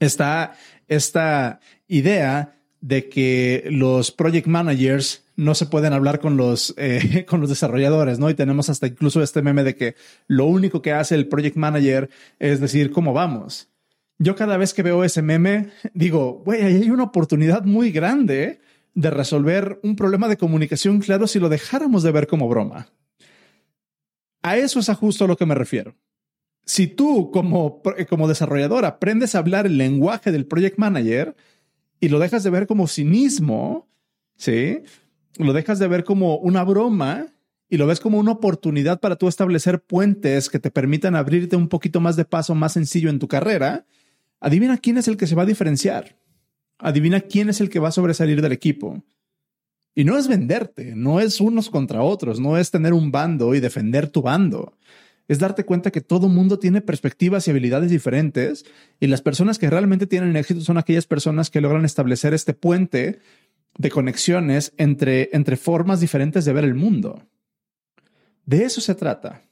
Está 0.00 0.56
esta 0.88 1.60
idea 1.86 2.54
de 2.80 3.08
que 3.08 3.68
los 3.70 4.10
project 4.10 4.46
managers 4.46 5.24
no 5.38 5.54
se 5.54 5.66
pueden 5.66 5.92
hablar 5.92 6.18
con 6.18 6.36
los, 6.36 6.74
eh, 6.76 7.24
con 7.28 7.40
los 7.40 7.48
desarrolladores, 7.48 8.18
¿no? 8.18 8.28
Y 8.28 8.34
tenemos 8.34 8.68
hasta 8.68 8.88
incluso 8.88 9.22
este 9.22 9.40
meme 9.40 9.62
de 9.62 9.76
que 9.76 9.94
lo 10.26 10.46
único 10.46 10.82
que 10.82 10.92
hace 10.92 11.14
el 11.14 11.28
project 11.28 11.56
manager 11.56 12.10
es 12.40 12.60
decir, 12.60 12.90
¿cómo 12.90 13.12
vamos? 13.12 13.68
Yo 14.18 14.34
cada 14.34 14.56
vez 14.56 14.74
que 14.74 14.82
veo 14.82 15.04
ese 15.04 15.22
meme, 15.22 15.70
digo, 15.94 16.42
güey, 16.44 16.62
hay 16.62 16.90
una 16.90 17.04
oportunidad 17.04 17.64
muy 17.64 17.92
grande 17.92 18.60
de 18.94 19.10
resolver 19.10 19.78
un 19.84 19.94
problema 19.94 20.26
de 20.26 20.36
comunicación 20.36 20.98
claro 20.98 21.28
si 21.28 21.38
lo 21.38 21.48
dejáramos 21.48 22.02
de 22.02 22.10
ver 22.10 22.26
como 22.26 22.48
broma. 22.48 22.88
A 24.42 24.56
eso 24.56 24.80
es 24.80 24.88
a 24.88 24.96
justo 24.96 25.28
lo 25.28 25.36
que 25.36 25.46
me 25.46 25.54
refiero. 25.54 25.94
Si 26.64 26.88
tú 26.88 27.30
como, 27.30 27.80
como 28.08 28.26
desarrollador 28.26 28.84
aprendes 28.84 29.36
a 29.36 29.38
hablar 29.38 29.66
el 29.66 29.78
lenguaje 29.78 30.32
del 30.32 30.46
project 30.46 30.78
manager 30.78 31.36
y 32.00 32.08
lo 32.08 32.18
dejas 32.18 32.42
de 32.42 32.50
ver 32.50 32.66
como 32.66 32.88
cinismo, 32.88 33.88
¿sí? 34.36 34.82
Lo 35.36 35.52
dejas 35.52 35.78
de 35.78 35.88
ver 35.88 36.04
como 36.04 36.36
una 36.38 36.64
broma 36.64 37.26
y 37.68 37.76
lo 37.76 37.86
ves 37.86 38.00
como 38.00 38.18
una 38.18 38.32
oportunidad 38.32 39.00
para 39.00 39.16
tú 39.16 39.28
establecer 39.28 39.80
puentes 39.80 40.48
que 40.48 40.58
te 40.58 40.70
permitan 40.70 41.14
abrirte 41.14 41.56
un 41.56 41.68
poquito 41.68 42.00
más 42.00 42.16
de 42.16 42.24
paso 42.24 42.54
más 42.54 42.72
sencillo 42.72 43.10
en 43.10 43.18
tu 43.18 43.28
carrera, 43.28 43.84
adivina 44.40 44.78
quién 44.78 44.98
es 44.98 45.08
el 45.08 45.16
que 45.16 45.26
se 45.26 45.34
va 45.34 45.42
a 45.42 45.46
diferenciar. 45.46 46.16
Adivina 46.78 47.20
quién 47.20 47.50
es 47.50 47.60
el 47.60 47.68
que 47.68 47.80
va 47.80 47.88
a 47.88 47.92
sobresalir 47.92 48.40
del 48.40 48.52
equipo. 48.52 49.02
Y 49.94 50.04
no 50.04 50.16
es 50.16 50.28
venderte, 50.28 50.94
no 50.94 51.20
es 51.20 51.40
unos 51.40 51.70
contra 51.70 52.02
otros, 52.02 52.38
no 52.38 52.56
es 52.56 52.70
tener 52.70 52.92
un 52.92 53.10
bando 53.10 53.54
y 53.54 53.60
defender 53.60 54.08
tu 54.08 54.22
bando. 54.22 54.78
Es 55.26 55.38
darte 55.38 55.64
cuenta 55.64 55.90
que 55.90 56.00
todo 56.00 56.28
mundo 56.28 56.58
tiene 56.58 56.80
perspectivas 56.80 57.46
y 57.46 57.50
habilidades 57.50 57.90
diferentes 57.90 58.64
y 58.98 59.08
las 59.08 59.20
personas 59.20 59.58
que 59.58 59.68
realmente 59.68 60.06
tienen 60.06 60.36
éxito 60.36 60.62
son 60.62 60.78
aquellas 60.78 61.06
personas 61.06 61.50
que 61.50 61.60
logran 61.60 61.84
establecer 61.84 62.32
este 62.32 62.54
puente 62.54 63.18
de 63.78 63.90
conexiones 63.90 64.74
entre, 64.76 65.30
entre 65.32 65.56
formas 65.56 66.00
diferentes 66.00 66.44
de 66.44 66.52
ver 66.52 66.64
el 66.64 66.74
mundo. 66.74 67.22
De 68.44 68.64
eso 68.64 68.80
se 68.80 68.94
trata, 68.94 69.42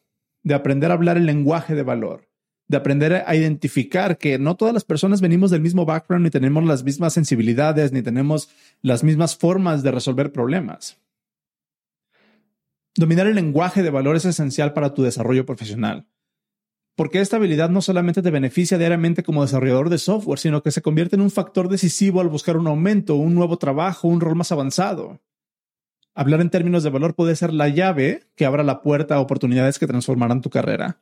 de 0.42 0.54
aprender 0.54 0.90
a 0.90 0.94
hablar 0.94 1.16
el 1.16 1.26
lenguaje 1.26 1.74
de 1.74 1.82
valor, 1.82 2.28
de 2.68 2.76
aprender 2.76 3.24
a 3.26 3.36
identificar 3.36 4.18
que 4.18 4.38
no 4.38 4.56
todas 4.56 4.74
las 4.74 4.84
personas 4.84 5.20
venimos 5.20 5.50
del 5.50 5.60
mismo 5.60 5.86
background, 5.86 6.24
ni 6.24 6.30
tenemos 6.30 6.64
las 6.64 6.82
mismas 6.82 7.12
sensibilidades, 7.12 7.92
ni 7.92 8.02
tenemos 8.02 8.50
las 8.82 9.04
mismas 9.04 9.36
formas 9.36 9.82
de 9.82 9.92
resolver 9.92 10.32
problemas. 10.32 10.98
Dominar 12.96 13.28
el 13.28 13.36
lenguaje 13.36 13.82
de 13.82 13.90
valor 13.90 14.16
es 14.16 14.24
esencial 14.24 14.72
para 14.72 14.92
tu 14.92 15.02
desarrollo 15.02 15.46
profesional, 15.46 16.06
porque 16.96 17.20
esta 17.20 17.36
habilidad 17.36 17.70
no 17.70 17.80
solamente 17.80 18.22
te 18.22 18.30
beneficia 18.30 18.78
diariamente 18.78 19.22
como 19.22 19.42
desarrollador 19.42 19.90
de 19.90 19.98
software, 19.98 20.40
sino 20.40 20.62
que 20.62 20.72
se 20.72 20.82
convierte 20.82 21.14
en 21.14 21.22
un 21.22 21.30
factor 21.30 21.68
decisivo 21.68 22.20
al 22.20 22.28
buscar 22.28 22.56
un 22.56 22.66
aumento, 22.66 23.14
un 23.14 23.34
nuevo 23.34 23.58
trabajo, 23.58 24.08
un 24.08 24.20
rol 24.20 24.34
más 24.34 24.50
avanzado. 24.50 25.20
Hablar 26.14 26.40
en 26.40 26.50
términos 26.50 26.82
de 26.82 26.90
valor 26.90 27.14
puede 27.14 27.36
ser 27.36 27.52
la 27.52 27.68
llave 27.68 28.24
que 28.34 28.46
abra 28.46 28.64
la 28.64 28.82
puerta 28.82 29.14
a 29.14 29.20
oportunidades 29.20 29.78
que 29.78 29.86
transformarán 29.86 30.40
tu 30.40 30.50
carrera 30.50 30.98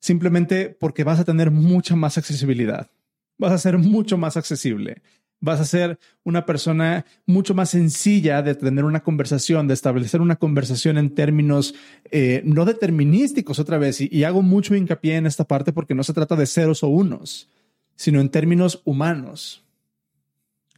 simplemente 0.00 0.70
porque 0.70 1.04
vas 1.04 1.20
a 1.20 1.24
tener 1.24 1.50
mucha 1.50 1.94
más 1.94 2.18
accesibilidad. 2.18 2.90
Vas 3.38 3.52
a 3.52 3.58
ser 3.58 3.78
mucho 3.78 4.18
más 4.18 4.36
accesible. 4.36 5.02
Vas 5.40 5.60
a 5.60 5.64
ser 5.64 5.98
una 6.22 6.44
persona 6.44 7.06
mucho 7.26 7.54
más 7.54 7.70
sencilla 7.70 8.42
de 8.42 8.54
tener 8.54 8.84
una 8.84 9.02
conversación, 9.02 9.66
de 9.68 9.74
establecer 9.74 10.20
una 10.20 10.36
conversación 10.36 10.98
en 10.98 11.14
términos 11.14 11.74
eh, 12.10 12.42
no 12.44 12.64
determinísticos 12.64 13.58
otra 13.58 13.78
vez. 13.78 14.00
y 14.00 14.24
hago 14.24 14.42
mucho 14.42 14.74
hincapié 14.74 15.16
en 15.16 15.26
esta 15.26 15.44
parte 15.44 15.72
porque 15.72 15.94
no 15.94 16.04
se 16.04 16.12
trata 16.12 16.36
de 16.36 16.46
ceros 16.46 16.82
o 16.82 16.88
unos, 16.88 17.48
sino 17.96 18.20
en 18.20 18.28
términos 18.28 18.82
humanos. 18.84 19.64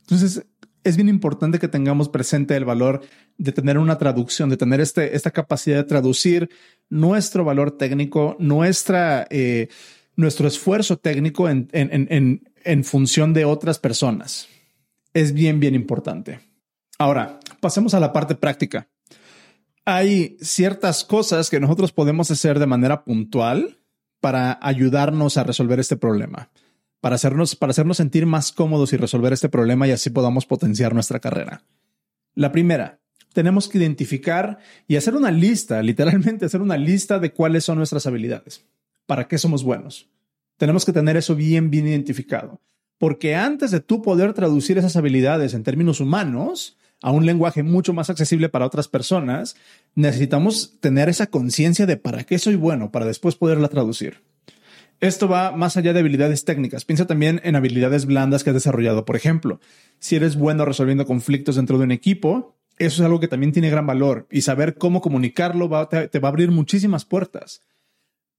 Entonces, 0.01 0.45
es 0.85 0.97
bien 0.97 1.09
importante 1.09 1.59
que 1.59 1.69
tengamos 1.69 2.09
presente 2.09 2.57
el 2.57 2.65
valor 2.65 3.03
de 3.39 3.53
tener 3.53 3.79
una 3.79 3.99
traducción, 3.99 4.51
de 4.51 4.57
tener 4.57 4.81
este, 4.81 5.17
esta 5.17 5.31
capacidad 5.31 5.77
de 5.77 5.85
traducir 5.85 6.51
nuestro 6.89 7.45
valor 7.45 7.77
técnico, 7.77 8.37
nuestra, 8.39 9.27
eh, 9.31 9.69
nuestro 10.17 10.49
esfuerzo 10.49 10.97
técnico 10.97 11.49
en, 11.49 11.69
en, 11.73 12.43
en 12.65 12.85
función 12.85 13.33
de 13.33 13.45
otras 13.45 13.79
personas. 13.79 14.49
Es 15.15 15.33
bien, 15.33 15.61
bien 15.61 15.75
importante. 15.75 16.41
Ahora, 16.99 17.39
pasemos 17.61 17.95
a 17.95 18.01
la 18.01 18.13
parte 18.13 18.35
práctica. 18.35 18.89
Hay 19.85 20.37
ciertas 20.41 21.05
cosas 21.05 21.51
que 21.51 21.61
nosotros 21.61 21.93
podemos 21.93 22.31
hacer 22.31 22.59
de 22.59 22.67
manera 22.67 23.05
puntual 23.05 23.81
para 24.21 24.59
ayudarnos 24.63 25.37
a 25.37 25.45
resolver 25.45 25.81
este 25.81 25.97
problema 25.97 26.51
para 27.03 27.17
hacernos, 27.17 27.57
para 27.57 27.73
hacernos 27.73 27.97
sentir 27.97 28.27
más 28.27 28.53
cómodos 28.53 28.93
y 28.93 28.97
resolver 28.97 29.33
este 29.33 29.49
problema 29.49 29.89
y 29.89 29.91
así 29.91 30.09
podamos 30.09 30.47
potenciar 30.47 30.95
nuestra 30.95 31.19
carrera. 31.19 31.65
La 32.37 32.53
primera, 32.53 33.01
tenemos 33.33 33.69
que 33.69 33.79
identificar 33.79 34.59
y 34.87 34.95
hacer 34.95 35.17
una 35.17 35.33
lista, 35.33 35.83
literalmente 35.83 36.47
hacer 36.47 36.63
una 36.63 36.77
lista 36.77 37.19
de 37.19 37.33
cuáles 37.33 37.65
son 37.65 37.79
nuestras 37.79 38.07
habilidades, 38.07 38.65
para 39.07 39.27
qué 39.27 39.37
somos 39.37 39.65
buenos. 39.65 40.09
Tenemos 40.59 40.85
que 40.85 40.93
tener 40.93 41.17
eso 41.17 41.35
bien, 41.35 41.71
bien 41.71 41.89
identificado, 41.89 42.61
porque 43.03 43.35
antes 43.35 43.73
de 43.73 43.81
tú 43.81 44.01
poder 44.01 44.33
traducir 44.33 44.79
esas 44.79 44.95
habilidades 44.95 45.55
en 45.55 45.65
términos 45.65 45.99
humanos, 45.99 46.77
a 47.01 47.11
un 47.11 47.27
lenguaje 47.27 47.65
mucho 47.65 47.93
más 47.93 48.11
accesible 48.11 48.49
para 48.49 48.65
otras 48.65 48.87
personas, 48.87 49.57
necesitamos 49.97 50.79
tener 50.79 51.09
esa 51.09 51.27
conciencia 51.27 51.85
de 51.85 51.97
para 51.97 52.23
qué 52.23 52.39
soy 52.39 52.55
bueno, 52.55 52.93
para 52.93 53.05
después 53.05 53.35
poderla 53.35 53.67
traducir. 53.67 54.23
Esto 55.01 55.27
va 55.27 55.51
más 55.51 55.77
allá 55.77 55.93
de 55.93 55.99
habilidades 55.99 56.45
técnicas. 56.45 56.85
Piensa 56.85 57.05
también 57.09 57.41
en 57.43 57.57
habilidades 57.57 58.07
blandas 58.07 58.45
que 58.45 58.51
has 58.51 58.55
desarrollado. 58.55 59.05
Por 59.05 59.17
ejemplo, 59.17 59.59
si 59.99 60.15
eres 60.15 60.37
bueno 60.37 60.65
resolviendo 60.65 61.05
conflictos 61.05 61.57
dentro 61.57 61.79
de 61.79 61.85
un 61.87 61.91
equipo, 61.91 62.55
eso 62.79 63.03
es 63.03 63.05
algo 63.05 63.19
que 63.19 63.27
también 63.27 63.51
tiene 63.51 63.69
gran 63.69 63.85
valor 63.85 64.29
y 64.31 64.43
saber 64.43 64.77
cómo 64.77 65.01
comunicarlo 65.01 65.89
te, 65.89 66.19
va 66.21 66.29
a 66.29 66.31
abrir 66.31 66.53
muchísimas 66.53 67.05
puertas. 67.05 67.63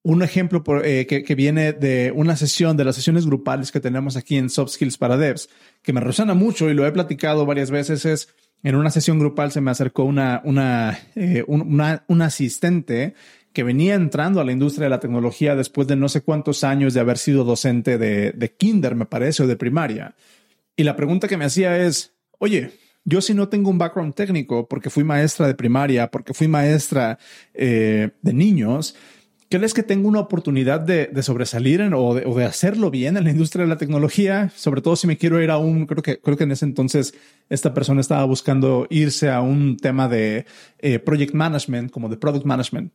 Un 0.04 0.22
ejemplo 0.22 0.64
eh, 0.84 1.08
que, 1.08 1.36
viene 1.36 1.72
de 1.72 2.12
una 2.14 2.36
sesión, 2.36 2.76
de 2.76 2.84
las 2.84 2.96
sesiones 2.96 3.26
grupales 3.26 3.72
que 3.72 3.80
tenemos 3.80 4.18
aquí 4.18 4.36
en 4.36 4.50
Soft 4.50 4.72
Skills 4.72 4.98
para 4.98 5.16
Devs, 5.16 5.50
que 5.82 5.94
me 5.94 6.02
resuena 6.02 6.34
mucho 6.34 6.70
y 6.70 6.74
lo 6.74 6.86
he 6.86 6.92
platicado 6.92 7.46
varias 7.46 7.72
veces, 7.72 8.06
es 8.06 8.28
en 8.64 8.76
una 8.76 8.90
sesión 8.90 9.18
grupal 9.20 9.52
se 9.52 9.62
me 9.62 9.72
acercó 9.72 10.04
una, 10.04 10.42
una, 10.44 10.98
eh, 11.16 11.44
una 11.48 12.26
asistente 12.26 13.14
que 13.54 13.64
venía 13.64 13.96
entrando 13.96 14.42
a 14.42 14.46
la 14.46 14.52
industria 14.52 14.86
de 14.86 14.90
la 14.90 15.00
tecnología 15.00 15.56
después 15.56 15.88
de 15.88 15.96
no 15.96 16.10
sé 16.10 16.22
cuántos 16.22 16.64
años 16.64 16.94
de 16.94 17.00
haber 17.00 17.18
sido 17.18 17.44
docente 17.44 17.98
de, 17.98 18.32
de 18.32 18.52
kinder, 18.52 18.96
me 18.96 19.06
parece, 19.06 19.44
o 19.44 19.48
de 19.48 19.56
primaria. 19.56 20.16
Y 20.76 20.84
la 20.84 20.96
pregunta 20.96 21.28
que 21.28 21.38
me 21.38 21.46
hacía 21.46 21.78
es, 21.78 22.14
oye, 22.40 22.72
yo 23.06 23.22
si 23.22 23.34
no 23.34 23.50
tengo 23.50 23.70
un 23.70 23.78
background 23.78 24.16
técnico, 24.16 24.68
porque 24.68 24.90
fui 24.90 25.04
maestra 25.04 25.48
de 25.48 25.56
primaria, 25.56 26.10
porque 26.10 26.34
fui 26.34 26.48
maestra 26.48 27.20
eh, 27.54 28.12
de 28.22 28.34
niños, 28.34 28.96
¿crees 29.60 29.76
que 29.76 29.84
tengo 29.84 30.08
una 30.08 30.20
oportunidad 30.20 30.80
de, 30.80 31.12
sobresalir 31.22 31.80
o, 31.94 32.16
de, 32.16 32.44
hacerlo 32.44 32.90
bien 32.90 33.18
en 33.18 33.24
la 33.24 33.30
industria 33.30 33.66
de 33.66 33.70
la 33.70 33.78
tecnología? 33.78 34.52
Sobre 34.56 34.82
todo 34.82 34.96
si 34.96 35.06
me 35.06 35.16
quiero 35.16 35.40
ir 35.44 35.52
a 35.52 35.60
un, 35.60 35.86
creo 35.86 36.02
que, 36.02 36.20
creo 36.20 36.36
que 36.36 36.46
en 36.46 36.54
ese 36.54 36.66
entonces 36.66 37.14
esta 37.50 37.72
persona 37.72 38.02
estaba 38.02 38.24
buscando 38.26 38.88
irse 38.90 39.30
a 39.30 39.42
un 39.42 39.78
tema 39.78 40.08
de 40.08 40.48
eh, 40.80 40.98
project 40.98 41.36
management, 41.36 41.92
como 41.92 42.10
de 42.10 42.18
product 42.18 42.48
management. 42.48 42.94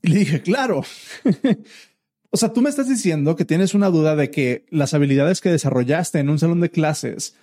Y 0.00 0.10
le 0.10 0.18
dije, 0.20 0.42
claro. 0.42 0.84
o 2.30 2.36
sea, 2.36 2.52
tú 2.52 2.62
me 2.62 2.70
estás 2.70 2.88
diciendo 2.88 3.34
que 3.34 3.44
tienes 3.44 3.74
una 3.74 3.90
duda 3.90 4.14
de 4.14 4.30
que 4.30 4.66
las 4.70 4.94
habilidades 4.94 5.40
que 5.40 5.50
desarrollaste 5.50 6.20
en 6.20 6.28
un 6.28 6.38
salón 6.38 6.60
de 6.60 6.70
clases, 6.70 7.34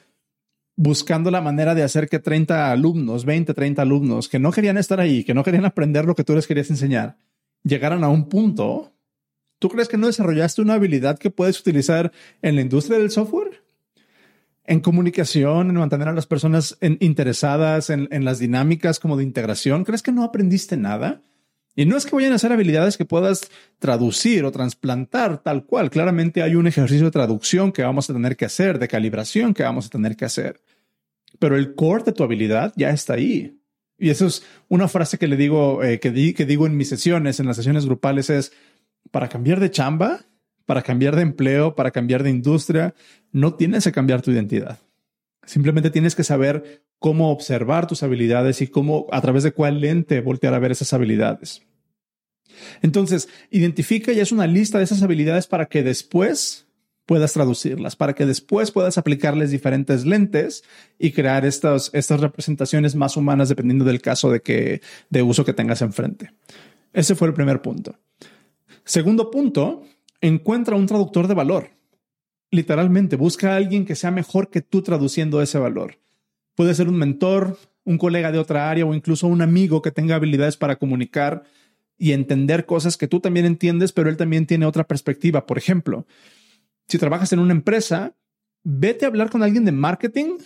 buscando 0.78 1.32
la 1.32 1.42
manera 1.42 1.76
de 1.76 1.84
hacer 1.84 2.08
que 2.08 2.20
30 2.20 2.72
alumnos, 2.72 3.26
20, 3.26 3.54
30 3.54 3.82
alumnos 3.82 4.30
que 4.30 4.40
no 4.40 4.54
querían 4.54 4.78
estar 4.78 5.02
ahí, 5.02 5.26
que 5.26 5.34
no 5.34 5.44
querían 5.44 5.66
aprender 5.66 6.06
lo 6.06 6.16
que 6.16 6.24
tú 6.24 6.34
les 6.34 6.48
querías 6.48 6.70
enseñar, 6.70 7.18
llegaran 7.64 8.04
a 8.04 8.10
un 8.10 8.30
punto, 8.30 8.94
¿tú 9.60 9.70
crees 9.70 9.88
que 9.88 9.98
no 9.98 10.08
desarrollaste 10.08 10.62
una 10.62 10.76
habilidad 10.76 11.20
que 11.20 11.30
puedes 11.30 11.60
utilizar 11.60 12.12
en 12.42 12.56
la 12.56 12.62
industria 12.62 12.98
del 12.98 13.12
software? 13.12 13.64
En 14.66 14.80
comunicación, 14.80 15.70
en 15.70 15.76
mantener 15.76 16.08
a 16.08 16.14
las 16.14 16.28
personas 16.28 16.78
interesadas 16.82 17.90
en, 17.90 18.08
las 18.24 18.40
dinámicas 18.40 19.00
como 19.00 19.18
de 19.18 19.24
integración, 19.24 19.84
¿crees 19.84 20.04
que 20.04 20.12
no 20.12 20.24
aprendiste 20.24 20.78
nada? 20.78 21.22
Y 21.76 21.86
no 21.86 21.96
es 21.96 22.06
que 22.06 22.16
vayan 22.16 22.34
a 22.34 22.38
ser 22.38 22.52
habilidades 22.52 22.98
que 22.98 23.06
puedas 23.06 23.50
traducir 23.80 24.44
o 24.44 24.52
trasplantar 24.52 25.42
tal 25.42 25.66
cual. 25.66 25.90
Claramente 25.90 26.44
hay 26.44 26.56
un 26.56 26.68
ejercicio 26.68 27.06
de 27.06 27.12
traducción 27.12 27.72
que 27.72 27.82
vamos 27.82 28.10
a 28.10 28.14
tener 28.14 28.36
que 28.36 28.46
hacer, 28.46 28.78
de 28.78 28.90
calibración 28.90 29.54
que 29.54 29.64
vamos 29.64 29.88
a 29.88 29.90
tener 29.90 30.16
que 30.16 30.26
hacer. 30.26 30.62
Pero 31.40 31.56
el 31.56 31.74
core 31.74 32.04
de 32.04 32.12
tu 32.12 32.24
habilidad 32.24 32.74
ya 32.76 32.90
está 32.90 33.14
ahí. 33.14 33.61
Y 34.02 34.10
eso 34.10 34.26
es 34.26 34.44
una 34.68 34.88
frase 34.88 35.20
que 35.20 35.28
le 35.28 35.38
digo, 35.38 35.84
eh, 35.84 36.00
que, 36.00 36.10
digo 36.10 36.66
en 36.66 36.76
mis 36.76 36.90
sesiones, 36.90 37.40
en 37.40 37.46
las 37.46 37.56
sesiones 37.56 37.86
grupales, 37.86 38.32
es 38.32 38.52
para 39.12 39.30
cambiar 39.30 39.60
de 39.60 39.70
chamba, 39.70 40.26
para 40.66 40.82
cambiar 40.82 41.16
de 41.16 41.22
empleo, 41.22 41.76
para 41.76 41.92
cambiar 41.92 42.24
de 42.24 42.32
industria, 42.32 42.96
no 43.32 43.54
tienes 43.54 43.84
que 43.84 43.92
cambiar 43.92 44.24
tu 44.24 44.32
identidad. 44.32 44.80
Simplemente 45.46 45.92
tienes 45.92 46.16
que 46.16 46.24
saber 46.24 46.84
cómo 46.98 47.32
observar 47.32 47.86
tus 47.86 48.02
habilidades 48.02 48.64
y 48.64 48.68
cómo, 48.68 49.06
a 49.12 49.22
través 49.22 49.44
de 49.44 49.52
cuál 49.52 49.82
lente 49.82 50.20
voltear 50.22 50.56
a 50.56 50.60
ver 50.60 50.72
esas 50.72 50.94
habilidades. 50.94 51.62
Entonces, 52.82 53.30
identifica 53.52 54.12
y 54.14 54.20
es 54.20 54.32
una 54.32 54.48
lista 54.48 54.80
de 54.80 54.86
esas 54.86 55.04
habilidades 55.04 55.46
para 55.46 55.68
que 55.68 55.84
después 55.84 56.66
puedas 57.12 57.34
traducirlas, 57.34 57.98
para 57.98 58.14
que 58.14 58.26
después 58.26 58.72
puedas 58.72 58.98
aplicarles 58.98 59.52
diferentes 59.52 60.06
lentes 60.06 60.64
y 60.98 61.12
crear 61.12 61.44
estas, 61.44 61.90
estas 61.92 62.22
representaciones 62.22 62.96
más 62.96 63.18
humanas 63.18 63.50
dependiendo 63.50 63.84
del 63.84 64.00
caso 64.00 64.32
de, 64.32 64.42
que, 64.42 64.80
de 65.10 65.22
uso 65.22 65.44
que 65.44 65.52
tengas 65.52 65.82
enfrente. 65.82 66.32
Ese 66.94 67.14
fue 67.16 67.28
el 67.28 67.34
primer 67.34 67.62
punto. 67.62 67.98
Segundo 68.86 69.30
punto, 69.30 69.84
encuentra 70.22 70.78
un 70.78 70.86
traductor 70.86 71.28
de 71.28 71.34
valor. 71.34 71.72
Literalmente, 72.50 73.18
busca 73.18 73.52
a 73.52 73.56
alguien 73.58 73.84
que 73.84 73.98
sea 73.98 74.12
mejor 74.12 74.50
que 74.50 74.62
tú 74.62 74.82
traduciendo 74.82 75.42
ese 75.42 75.60
valor. 75.60 75.98
Puede 76.56 76.74
ser 76.76 76.88
un 76.88 76.96
mentor, 76.96 77.58
un 77.84 77.98
colega 77.98 78.32
de 78.32 78.40
otra 78.40 78.70
área 78.70 78.86
o 78.86 78.94
incluso 78.94 79.28
un 79.28 79.42
amigo 79.42 79.82
que 79.82 79.92
tenga 79.92 80.16
habilidades 80.16 80.56
para 80.56 80.78
comunicar 80.78 81.44
y 81.98 82.14
entender 82.14 82.66
cosas 82.66 82.96
que 82.96 83.10
tú 83.10 83.20
también 83.20 83.46
entiendes, 83.46 83.92
pero 83.92 84.10
él 84.10 84.16
también 84.16 84.46
tiene 84.46 84.66
otra 84.66 84.86
perspectiva. 84.86 85.46
Por 85.46 85.58
ejemplo, 85.58 86.06
si 86.92 86.98
trabajas 86.98 87.32
en 87.32 87.40
una 87.40 87.54
empresa, 87.54 88.18
vete 88.64 89.06
a 89.06 89.08
hablar 89.08 89.30
con 89.30 89.44
alguien 89.44 89.64
de 89.64 89.72
marketing, 89.72 90.40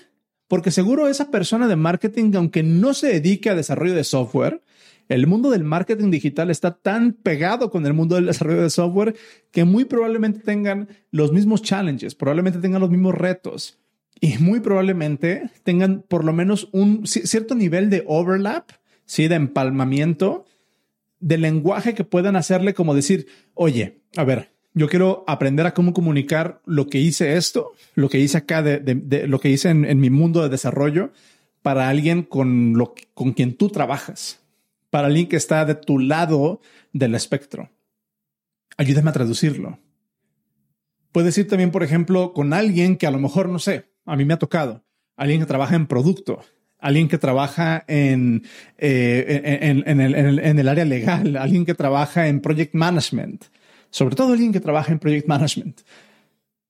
porque 0.48 0.70
seguro 0.70 1.08
esa 1.08 1.32
persona 1.32 1.68
de 1.68 1.76
marketing, 1.76 2.34
aunque 2.36 2.62
no 2.62 2.94
se 2.94 3.08
dedique 3.08 3.50
a 3.50 3.56
desarrollo 3.56 3.96
de 3.96 4.04
software, 4.04 4.62
el 5.10 5.26
mundo 5.26 5.50
del 5.50 5.64
marketing 5.64 6.12
digital 6.12 6.52
está 6.52 6.78
tan 6.78 7.14
pegado 7.14 7.72
con 7.72 7.84
el 7.88 7.96
mundo 7.96 8.14
del 8.14 8.28
desarrollo 8.28 8.62
de 8.62 8.70
software 8.70 9.16
que 9.50 9.66
muy 9.66 9.86
probablemente 9.86 10.40
tengan 10.40 10.88
los 11.10 11.32
mismos 11.32 11.64
challenges, 11.64 12.14
probablemente 12.14 12.60
tengan 12.60 12.82
los 12.82 12.92
mismos 12.92 13.16
retos 13.16 13.80
y 14.22 14.38
muy 14.38 14.60
probablemente 14.60 15.50
tengan 15.64 16.04
por 16.08 16.24
lo 16.26 16.32
menos 16.32 16.70
un 16.74 17.08
cierto 17.08 17.56
nivel 17.56 17.90
de 17.90 18.04
overlap, 18.06 18.70
sí, 19.06 19.28
de 19.28 19.34
empalmamiento 19.34 20.46
de 21.20 21.40
lenguaje 21.40 21.96
que 21.96 22.04
puedan 22.04 22.36
hacerle 22.36 22.76
como 22.76 22.94
decir, 22.94 23.26
oye, 23.56 24.04
a 24.16 24.24
ver, 24.24 24.55
yo 24.76 24.90
quiero 24.90 25.24
aprender 25.26 25.66
a 25.66 25.74
cómo 25.74 25.94
comunicar 25.94 26.62
lo 26.66 26.88
que 26.88 27.00
hice 27.00 27.38
esto, 27.38 27.72
lo 27.96 28.10
que 28.10 28.20
hice 28.20 28.38
acá, 28.38 28.62
de, 28.62 29.26
lo 29.28 29.40
que 29.40 29.50
hice 29.50 29.70
en, 29.70 30.00
mi 30.00 30.10
mundo 30.10 30.44
de 30.44 30.50
desarrollo 30.50 31.12
para 31.62 31.90
alguien 31.90 32.24
con, 32.24 32.78
lo, 32.78 32.94
con 33.14 33.32
quien 33.32 33.56
tú 33.56 33.70
trabajas 33.70 34.42
para 34.90 35.08
alguien 35.08 35.28
que 35.28 35.38
está 35.38 35.66
de 35.66 35.76
tu 35.76 35.98
lado 35.98 36.62
del 36.94 37.16
espectro. 37.16 37.70
Ayúdame 38.78 39.10
a 39.10 39.14
traducirlo. 39.14 39.80
Puedes 41.12 41.38
ir 41.38 41.48
también, 41.48 41.72
por 41.72 41.82
ejemplo, 41.82 42.34
con 42.34 42.54
alguien 42.54 42.98
que 42.98 43.08
a 43.08 43.12
lo 43.12 43.20
mejor, 43.20 43.48
no 43.48 43.60
sé, 43.60 43.86
a 44.06 44.18
mí 44.18 44.26
me 44.26 44.34
ha 44.34 44.40
tocado, 44.40 44.84
alguien 45.16 45.40
que 45.40 45.46
trabaja 45.46 45.76
en 45.76 45.88
producto, 45.88 46.42
alguien 46.80 47.08
que 47.08 47.18
trabaja 47.18 47.86
en, 47.88 48.44
eh, 48.78 49.62
en, 49.86 50.02
el, 50.02 50.40
en, 50.40 50.60
el, 50.60 50.68
área 50.68 50.86
legal, 50.86 51.38
alguien 51.38 51.66
que 51.66 51.74
trabaja 51.74 52.28
en 52.28 52.42
project 52.42 52.74
management, 52.74 53.46
sobre 53.96 54.18
todo 54.18 54.34
alguien 54.34 54.52
que 54.52 54.60
trabaja 54.60 54.92
en 54.92 55.00
project 55.00 55.26
management 55.26 55.80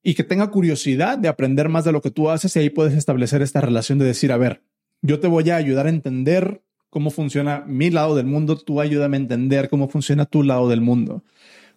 y 0.04 0.14
que 0.14 0.24
tenga 0.24 0.52
curiosidad 0.52 1.18
de 1.18 1.28
aprender 1.28 1.70
más 1.70 1.84
de 1.84 1.92
lo 1.92 2.00
que 2.00 2.12
tú 2.12 2.30
haces 2.30 2.56
y 2.56 2.60
ahí 2.60 2.70
puedes 2.70 2.94
establecer 2.94 3.42
esta 3.42 3.62
relación 3.62 3.98
de 3.98 4.06
decir, 4.06 4.32
a 4.32 4.38
ver, 4.38 4.62
yo 5.02 5.20
te 5.20 5.26
voy 5.26 5.50
a 5.50 5.56
ayudar 5.56 5.88
a 5.88 5.90
entender 5.90 6.62
cómo 6.92 7.10
funciona 7.10 7.64
mi 7.66 7.90
lado 7.90 8.16
del 8.16 8.28
mundo, 8.28 8.56
tú 8.58 8.80
ayúdame 8.80 9.18
a 9.18 9.22
entender 9.22 9.70
cómo 9.70 9.90
funciona 9.90 10.28
tu 10.28 10.44
lado 10.44 10.70
del 10.70 10.82
mundo. 10.82 11.24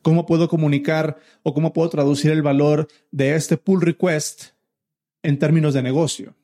¿Cómo 0.03 0.27
puedo 0.27 0.51
comunicar 0.51 1.17
o 1.43 1.55
cómo 1.55 1.73
puedo 1.73 1.89
traducir 1.89 2.31
el 2.31 2.43
valor 2.43 2.87
de 3.11 3.35
este 3.35 3.57
pull 3.57 3.81
request 3.81 4.49
en 5.23 5.39
términos 5.39 5.73
de 5.73 5.83
negocio? 5.83 6.35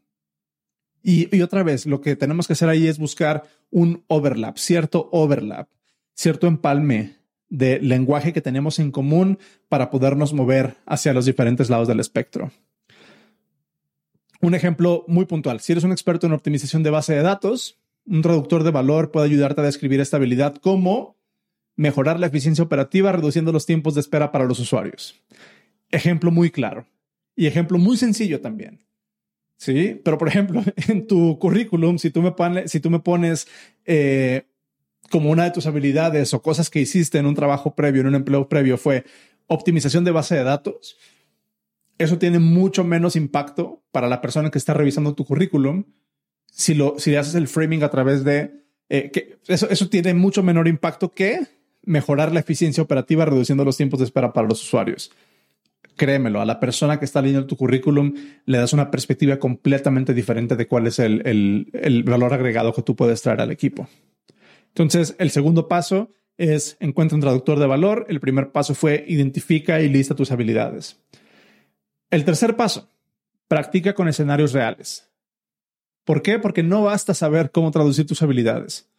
Y, 1.02 1.42
otra 1.42 1.62
vez, 1.62 1.84
lo 1.84 2.00
que 2.00 2.16
tenemos 2.16 2.46
que 2.46 2.54
hacer 2.54 2.70
ahí 2.70 2.86
es 2.86 2.96
buscar 2.96 3.42
un 3.70 4.02
overlap, 4.06 4.56
cierto 4.56 5.10
overlap, 5.12 5.68
cierto 6.14 6.46
empalme 6.46 7.23
de 7.48 7.78
lenguaje 7.80 8.32
que 8.32 8.40
tenemos 8.40 8.78
en 8.78 8.90
común 8.90 9.38
para 9.68 9.90
podernos 9.90 10.32
mover 10.32 10.76
hacia 10.86 11.12
los 11.12 11.26
diferentes 11.26 11.70
lados 11.70 11.88
del 11.88 12.00
espectro. 12.00 12.50
Un 14.40 14.54
ejemplo 14.54 15.04
muy 15.08 15.24
puntual. 15.24 15.60
Si 15.60 15.72
eres 15.72 15.84
un 15.84 15.92
experto 15.92 16.26
en 16.26 16.32
optimización 16.32 16.82
de 16.82 16.90
base 16.90 17.14
de 17.14 17.22
datos, 17.22 17.78
un 18.06 18.22
traductor 18.22 18.62
de 18.62 18.70
valor 18.70 19.10
puede 19.10 19.26
ayudarte 19.26 19.60
a 19.60 19.64
describir 19.64 20.00
esta 20.00 20.16
habilidad 20.18 20.56
como 20.56 21.16
mejorar 21.76 22.20
la 22.20 22.26
eficiencia 22.26 22.64
operativa 22.64 23.12
reduciendo 23.12 23.52
los 23.52 23.66
tiempos 23.66 23.94
de 23.94 24.00
espera 24.00 24.30
para 24.32 24.44
los 24.44 24.58
usuarios. 24.58 25.20
Ejemplo 25.90 26.30
muy 26.30 26.50
claro 26.50 26.86
y 27.36 27.46
ejemplo 27.46 27.78
muy 27.78 27.96
sencillo 27.96 28.40
también. 28.40 28.84
Sí, 29.56 30.00
pero 30.04 30.18
por 30.18 30.28
ejemplo, 30.28 30.62
en 30.88 31.06
tu 31.06 31.38
currículum, 31.38 31.98
si 31.98 32.10
tú 32.10 32.22
me, 32.22 32.32
pones, 32.32 32.70
si 32.70 32.80
tú 32.80 32.90
me 32.90 33.00
pones 33.00 33.48
eh, 33.84 34.46
como 35.14 35.30
una 35.30 35.44
de 35.44 35.52
tus 35.52 35.68
habilidades 35.68 36.34
o 36.34 36.42
cosas 36.42 36.70
que 36.70 36.80
hiciste 36.80 37.18
en 37.18 37.26
un 37.26 37.36
trabajo 37.36 37.76
previo, 37.76 38.00
en 38.00 38.08
un 38.08 38.16
empleo 38.16 38.48
previo, 38.48 38.76
fue 38.76 39.04
optimización 39.46 40.02
de 40.02 40.10
base 40.10 40.34
de 40.34 40.42
datos, 40.42 40.96
eso 41.98 42.18
tiene 42.18 42.40
mucho 42.40 42.82
menos 42.82 43.14
impacto 43.14 43.84
para 43.92 44.08
la 44.08 44.20
persona 44.20 44.50
que 44.50 44.58
está 44.58 44.74
revisando 44.74 45.14
tu 45.14 45.24
currículum 45.24 45.84
si, 46.50 46.74
lo, 46.74 46.98
si 46.98 47.14
haces 47.14 47.36
el 47.36 47.46
framing 47.46 47.84
a 47.84 47.90
través 47.90 48.24
de... 48.24 48.64
Eh, 48.88 49.12
que 49.12 49.38
eso, 49.46 49.70
eso 49.70 49.88
tiene 49.88 50.14
mucho 50.14 50.42
menor 50.42 50.66
impacto 50.66 51.12
que 51.12 51.46
mejorar 51.84 52.32
la 52.32 52.40
eficiencia 52.40 52.82
operativa 52.82 53.24
reduciendo 53.24 53.64
los 53.64 53.76
tiempos 53.76 54.00
de 54.00 54.06
espera 54.06 54.32
para 54.32 54.48
los 54.48 54.64
usuarios. 54.64 55.12
Créemelo, 55.94 56.40
a 56.40 56.44
la 56.44 56.58
persona 56.58 56.98
que 56.98 57.04
está 57.04 57.22
leyendo 57.22 57.46
tu 57.46 57.56
currículum 57.56 58.14
le 58.46 58.58
das 58.58 58.72
una 58.72 58.90
perspectiva 58.90 59.38
completamente 59.38 60.12
diferente 60.12 60.56
de 60.56 60.66
cuál 60.66 60.88
es 60.88 60.98
el, 60.98 61.22
el 61.72 62.02
valor 62.02 62.34
agregado 62.34 62.74
que 62.74 62.82
tú 62.82 62.96
puedes 62.96 63.22
traer 63.22 63.42
al 63.42 63.52
equipo. 63.52 63.88
Entonces, 64.74 65.14
el 65.20 65.30
segundo 65.30 65.68
paso 65.68 66.10
es 66.36 66.76
encuentra 66.80 67.14
un 67.14 67.20
traductor 67.20 67.60
de 67.60 67.66
valor. 67.66 68.06
El 68.08 68.18
primer 68.18 68.50
paso 68.50 68.74
fue 68.74 69.04
identifica 69.06 69.80
y 69.80 69.88
lista 69.88 70.16
tus 70.16 70.32
habilidades. 70.32 71.00
El 72.10 72.24
tercer 72.24 72.56
paso, 72.56 72.88
practica 73.46 73.94
con 73.94 74.08
escenarios 74.08 74.52
reales. 74.52 75.08
¿Por 76.04 76.22
qué? 76.22 76.40
Porque 76.40 76.64
no 76.64 76.82
basta 76.82 77.14
saber 77.14 77.52
cómo 77.52 77.70
traducir 77.70 78.04
tus 78.06 78.20
habilidades. 78.22 78.90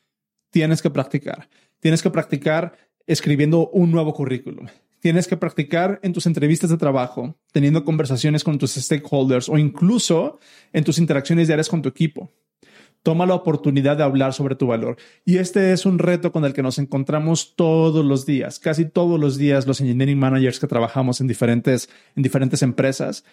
Tienes 0.49 0.81
que 0.81 0.89
practicar. 0.89 1.49
Tienes 1.81 2.01
que 2.01 2.09
practicar 2.09 2.77
escribiendo 3.05 3.67
un 3.69 3.91
nuevo 3.91 4.13
currículum. 4.13 4.67
Tienes 5.01 5.27
que 5.27 5.37
practicar 5.37 5.99
en 6.01 6.13
tus 6.13 6.25
entrevistas 6.25 6.69
de 6.69 6.77
trabajo, 6.77 7.37
teniendo 7.51 7.83
conversaciones 7.83 8.43
con 8.43 8.57
tus 8.57 8.73
stakeholders 8.75 9.49
o 9.49 9.57
incluso 9.57 10.39
en 10.73 10.83
tus 10.83 10.97
interacciones 10.97 11.47
diarias 11.47 11.69
con 11.69 11.81
tu 11.81 11.89
equipo. 11.89 12.31
Toma 13.05 13.27
la 13.27 13.35
oportunidad 13.35 13.97
de 13.97 14.03
hablar 14.03 14.33
sobre 14.33 14.55
tu 14.55 14.65
valor. 14.65 14.97
Y 15.25 15.37
este 15.37 15.73
es 15.73 15.85
un 15.85 15.99
reto 15.99 16.31
con 16.31 16.43
el 16.43 16.53
que 16.53 16.63
nos 16.63 16.79
encontramos 16.79 17.55
todos 17.55 18.03
los 18.03 18.25
días, 18.25 18.57
casi 18.57 18.85
todos 18.85 19.19
los 19.19 19.37
días 19.37 19.67
los 19.67 19.79
engineering 19.79 20.17
managers 20.17 20.59
que 20.59 20.65
trabajamos 20.65 21.21
en 21.21 21.27
diferentes, 21.27 21.87
en 22.15 22.23
diferentes 22.23 22.63
empresas 22.63 23.23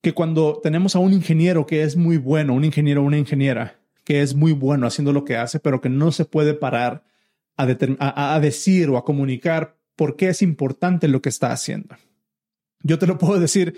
que 0.00 0.12
cuando 0.12 0.58
tenemos 0.60 0.96
a 0.96 0.98
un 0.98 1.12
ingeniero 1.12 1.66
que 1.66 1.84
es 1.84 1.96
muy 1.96 2.16
bueno, 2.16 2.52
un 2.52 2.64
ingeniero 2.64 3.02
o 3.02 3.04
una 3.04 3.16
ingeniera 3.16 3.78
que 4.02 4.22
es 4.22 4.34
muy 4.34 4.50
bueno 4.50 4.88
haciendo 4.88 5.12
lo 5.12 5.24
que 5.24 5.36
hace, 5.36 5.60
pero 5.60 5.80
que 5.80 5.88
no 5.88 6.10
se 6.10 6.24
puede 6.24 6.54
parar 6.54 7.04
a, 7.56 8.40
decir 8.40 8.90
o 8.90 8.96
a 8.96 9.04
comunicar 9.04 9.76
por 9.94 10.16
qué 10.16 10.30
es 10.30 10.42
importante 10.42 11.06
lo 11.06 11.22
que 11.22 11.28
está 11.28 11.52
haciendo. 11.52 11.94
Yo 12.82 12.98
te 12.98 13.06
lo 13.06 13.18
puedo 13.18 13.38
decir, 13.38 13.76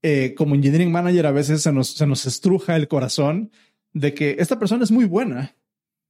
eh, 0.00 0.32
como 0.34 0.54
engineering 0.54 0.90
manager 0.90 1.26
a 1.26 1.32
veces 1.32 1.60
se 1.60 1.72
nos, 1.72 1.88
se 1.88 2.06
nos 2.06 2.24
estruja 2.24 2.74
el 2.74 2.88
corazón 2.88 3.50
de 3.92 4.14
que 4.14 4.36
esta 4.38 4.58
persona 4.58 4.84
es 4.84 4.90
muy 4.90 5.04
buena, 5.04 5.56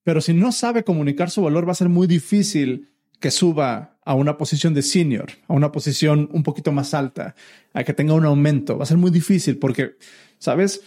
pero 0.04 0.20
si 0.20 0.34
no 0.34 0.52
sabe 0.52 0.84
comunicar 0.84 1.30
su 1.30 1.42
valor 1.42 1.66
va 1.66 1.72
a 1.72 1.76
ser 1.76 1.88
muy 1.88 2.06
difícil 2.06 2.90
que 3.20 3.30
suba 3.30 3.98
a 4.04 4.14
una 4.14 4.38
posición 4.38 4.74
de 4.74 4.82
senior, 4.82 5.26
a 5.48 5.54
una 5.54 5.72
posición 5.72 6.28
un 6.32 6.42
poquito 6.42 6.72
más 6.72 6.94
alta, 6.94 7.34
a 7.74 7.84
que 7.84 7.92
tenga 7.92 8.14
un 8.14 8.24
aumento. 8.24 8.78
Va 8.78 8.84
a 8.84 8.86
ser 8.86 8.96
muy 8.96 9.10
difícil 9.10 9.58
porque, 9.58 9.96
¿sabes? 10.38 10.80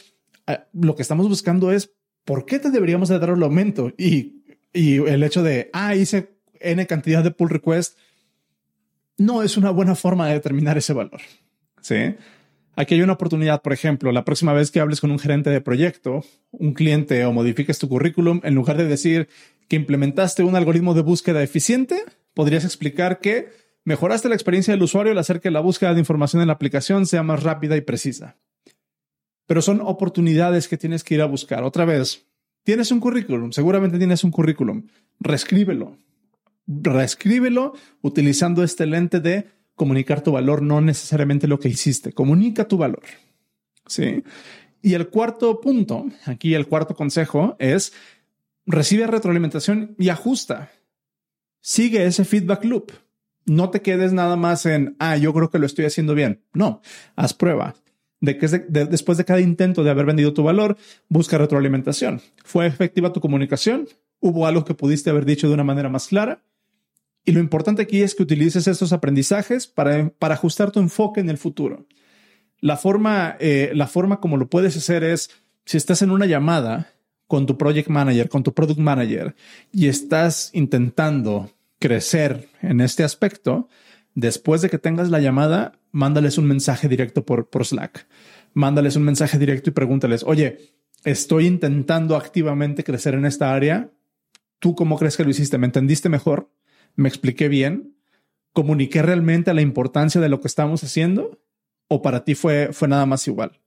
Ah, 0.47 0.65
lo 0.73 0.95
que 0.95 1.01
estamos 1.01 1.27
buscando 1.27 1.71
es 1.71 1.93
por 2.25 2.45
qué 2.45 2.57
te 2.59 2.71
deberíamos 2.71 3.09
de 3.09 3.19
dar 3.19 3.29
el 3.29 3.43
aumento 3.43 3.91
y, 3.97 4.43
y 4.73 4.95
el 4.95 5.23
hecho 5.23 5.43
de, 5.43 5.69
ah, 5.73 5.95
hice 5.95 6.37
N 6.59 6.85
cantidad 6.87 7.23
de 7.23 7.31
pull 7.31 7.49
request, 7.49 7.97
no 9.17 9.43
es 9.43 9.57
una 9.57 9.69
buena 9.71 9.95
forma 9.95 10.27
de 10.27 10.33
determinar 10.33 10.77
ese 10.77 10.93
valor. 10.93 11.21
Sí. 11.81 12.15
Aquí 12.75 12.95
hay 12.95 13.01
una 13.01 13.13
oportunidad, 13.13 13.61
por 13.61 13.73
ejemplo, 13.73 14.11
la 14.11 14.23
próxima 14.23 14.53
vez 14.53 14.71
que 14.71 14.79
hables 14.79 15.01
con 15.01 15.11
un 15.11 15.19
gerente 15.19 15.49
de 15.49 15.61
proyecto, 15.61 16.23
un 16.51 16.73
cliente 16.73 17.25
o 17.25 17.33
modifiques 17.33 17.79
tu 17.79 17.89
currículum, 17.89 18.39
en 18.43 18.55
lugar 18.55 18.77
de 18.77 18.85
decir 18.85 19.27
que 19.67 19.75
implementaste 19.75 20.43
un 20.43 20.55
algoritmo 20.55 20.93
de 20.93 21.01
búsqueda 21.01 21.43
eficiente, 21.43 22.03
podrías 22.33 22.63
explicar 22.63 23.19
que 23.19 23.49
mejoraste 23.83 24.29
la 24.29 24.35
experiencia 24.35 24.73
del 24.73 24.83
usuario 24.83 25.11
al 25.11 25.17
hacer 25.17 25.41
que 25.41 25.51
la 25.51 25.59
búsqueda 25.59 25.93
de 25.93 25.99
información 25.99 26.41
en 26.41 26.47
la 26.47 26.53
aplicación 26.53 27.05
sea 27.05 27.23
más 27.23 27.43
rápida 27.43 27.75
y 27.75 27.81
precisa. 27.81 28.37
Pero 29.47 29.61
son 29.61 29.81
oportunidades 29.81 30.67
que 30.67 30.77
tienes 30.77 31.03
que 31.03 31.15
ir 31.15 31.21
a 31.21 31.25
buscar. 31.25 31.63
Otra 31.63 31.83
vez, 31.83 32.25
tienes 32.63 32.91
un 32.91 33.01
currículum, 33.01 33.51
seguramente 33.51 33.97
tienes 33.97 34.23
un 34.23 34.31
currículum, 34.31 34.87
reescríbelo. 35.19 35.97
Reescríbelo 36.67 37.73
utilizando 38.01 38.63
este 38.63 38.85
lente 38.85 39.19
de 39.19 39.47
comunicar 39.75 40.21
tu 40.21 40.31
valor, 40.33 40.61
no 40.61 40.81
necesariamente 40.81 41.47
lo 41.47 41.59
que 41.59 41.69
hiciste. 41.69 42.13
Comunica 42.13 42.67
tu 42.67 42.77
valor. 42.77 43.03
Sí. 43.87 44.23
Y 44.81 44.93
el 44.93 45.09
cuarto 45.09 45.59
punto, 45.59 46.05
aquí 46.25 46.53
el 46.53 46.67
cuarto 46.67 46.95
consejo 46.95 47.55
es 47.59 47.93
recibe 48.65 49.07
retroalimentación 49.07 49.95
y 49.97 50.09
ajusta. 50.09 50.71
Sigue 51.61 52.05
ese 52.05 52.25
feedback 52.25 52.63
loop. 52.65 52.91
No 53.45 53.69
te 53.69 53.81
quedes 53.81 54.13
nada 54.13 54.35
más 54.35 54.65
en, 54.65 54.95
ah, 54.99 55.17
yo 55.17 55.33
creo 55.33 55.49
que 55.49 55.59
lo 55.59 55.65
estoy 55.65 55.85
haciendo 55.85 56.15
bien. 56.15 56.43
No, 56.53 56.81
haz 57.15 57.33
prueba 57.33 57.75
de 58.21 58.37
que 58.37 58.47
después 58.47 59.17
de 59.17 59.25
cada 59.25 59.41
intento 59.41 59.83
de 59.83 59.89
haber 59.89 60.05
vendido 60.05 60.33
tu 60.33 60.43
valor, 60.43 60.77
busca 61.09 61.39
retroalimentación. 61.39 62.21
¿Fue 62.45 62.67
efectiva 62.67 63.11
tu 63.11 63.19
comunicación? 63.19 63.89
¿Hubo 64.19 64.45
algo 64.45 64.63
que 64.63 64.75
pudiste 64.75 65.09
haber 65.09 65.25
dicho 65.25 65.47
de 65.47 65.55
una 65.55 65.63
manera 65.63 65.89
más 65.89 66.07
clara? 66.07 66.43
Y 67.23 67.31
lo 67.33 67.39
importante 67.39 67.81
aquí 67.81 68.01
es 68.01 68.15
que 68.15 68.23
utilices 68.23 68.67
estos 68.67 68.93
aprendizajes 68.93 69.67
para, 69.67 70.09
para 70.09 70.33
ajustar 70.33 70.71
tu 70.71 70.79
enfoque 70.79 71.19
en 71.19 71.29
el 71.29 71.37
futuro. 71.37 71.85
La 72.59 72.77
forma, 72.77 73.37
eh, 73.39 73.71
la 73.73 73.87
forma 73.87 74.19
como 74.19 74.37
lo 74.37 74.49
puedes 74.49 74.77
hacer 74.77 75.03
es, 75.03 75.29
si 75.65 75.77
estás 75.77 76.01
en 76.01 76.11
una 76.11 76.25
llamada 76.25 76.93
con 77.27 77.45
tu 77.45 77.57
project 77.57 77.89
manager, 77.89 78.29
con 78.29 78.43
tu 78.43 78.53
product 78.53 78.79
manager, 78.79 79.35
y 79.71 79.87
estás 79.87 80.49
intentando 80.53 81.51
crecer 81.79 82.49
en 82.61 82.81
este 82.81 83.03
aspecto, 83.03 83.67
después 84.13 84.61
de 84.61 84.69
que 84.69 84.77
tengas 84.77 85.09
la 85.09 85.19
llamada, 85.19 85.73
mándales 85.91 86.37
un 86.37 86.45
mensaje 86.45 86.87
directo 86.87 87.25
por, 87.25 87.49
por 87.49 87.65
Slack. 87.65 88.07
Mándales 88.53 88.95
un 88.95 89.03
mensaje 89.03 89.37
directo 89.39 89.69
y 89.69 89.73
pregúntales, 89.73 90.23
oye, 90.23 90.73
estoy 91.03 91.47
intentando 91.47 92.15
activamente 92.15 92.83
crecer 92.83 93.13
en 93.13 93.25
esta 93.25 93.53
área. 93.53 93.89
¿Tú 94.59 94.75
cómo 94.75 94.97
crees 94.97 95.17
que 95.17 95.23
lo 95.23 95.29
hiciste? 95.29 95.57
¿Me 95.57 95.65
entendiste 95.67 96.09
mejor? 96.09 96.49
¿Me 96.95 97.09
expliqué 97.09 97.47
bien? 97.47 97.95
¿Comuniqué 98.53 99.01
realmente 99.01 99.53
la 99.53 99.61
importancia 99.61 100.19
de 100.19 100.29
lo 100.29 100.41
que 100.41 100.47
estamos 100.47 100.83
haciendo? 100.83 101.39
¿O 101.87 102.01
para 102.01 102.23
ti 102.23 102.35
fue, 102.35 102.69
fue 102.73 102.87
nada 102.87 103.05
más 103.05 103.27
igual? 103.27 103.59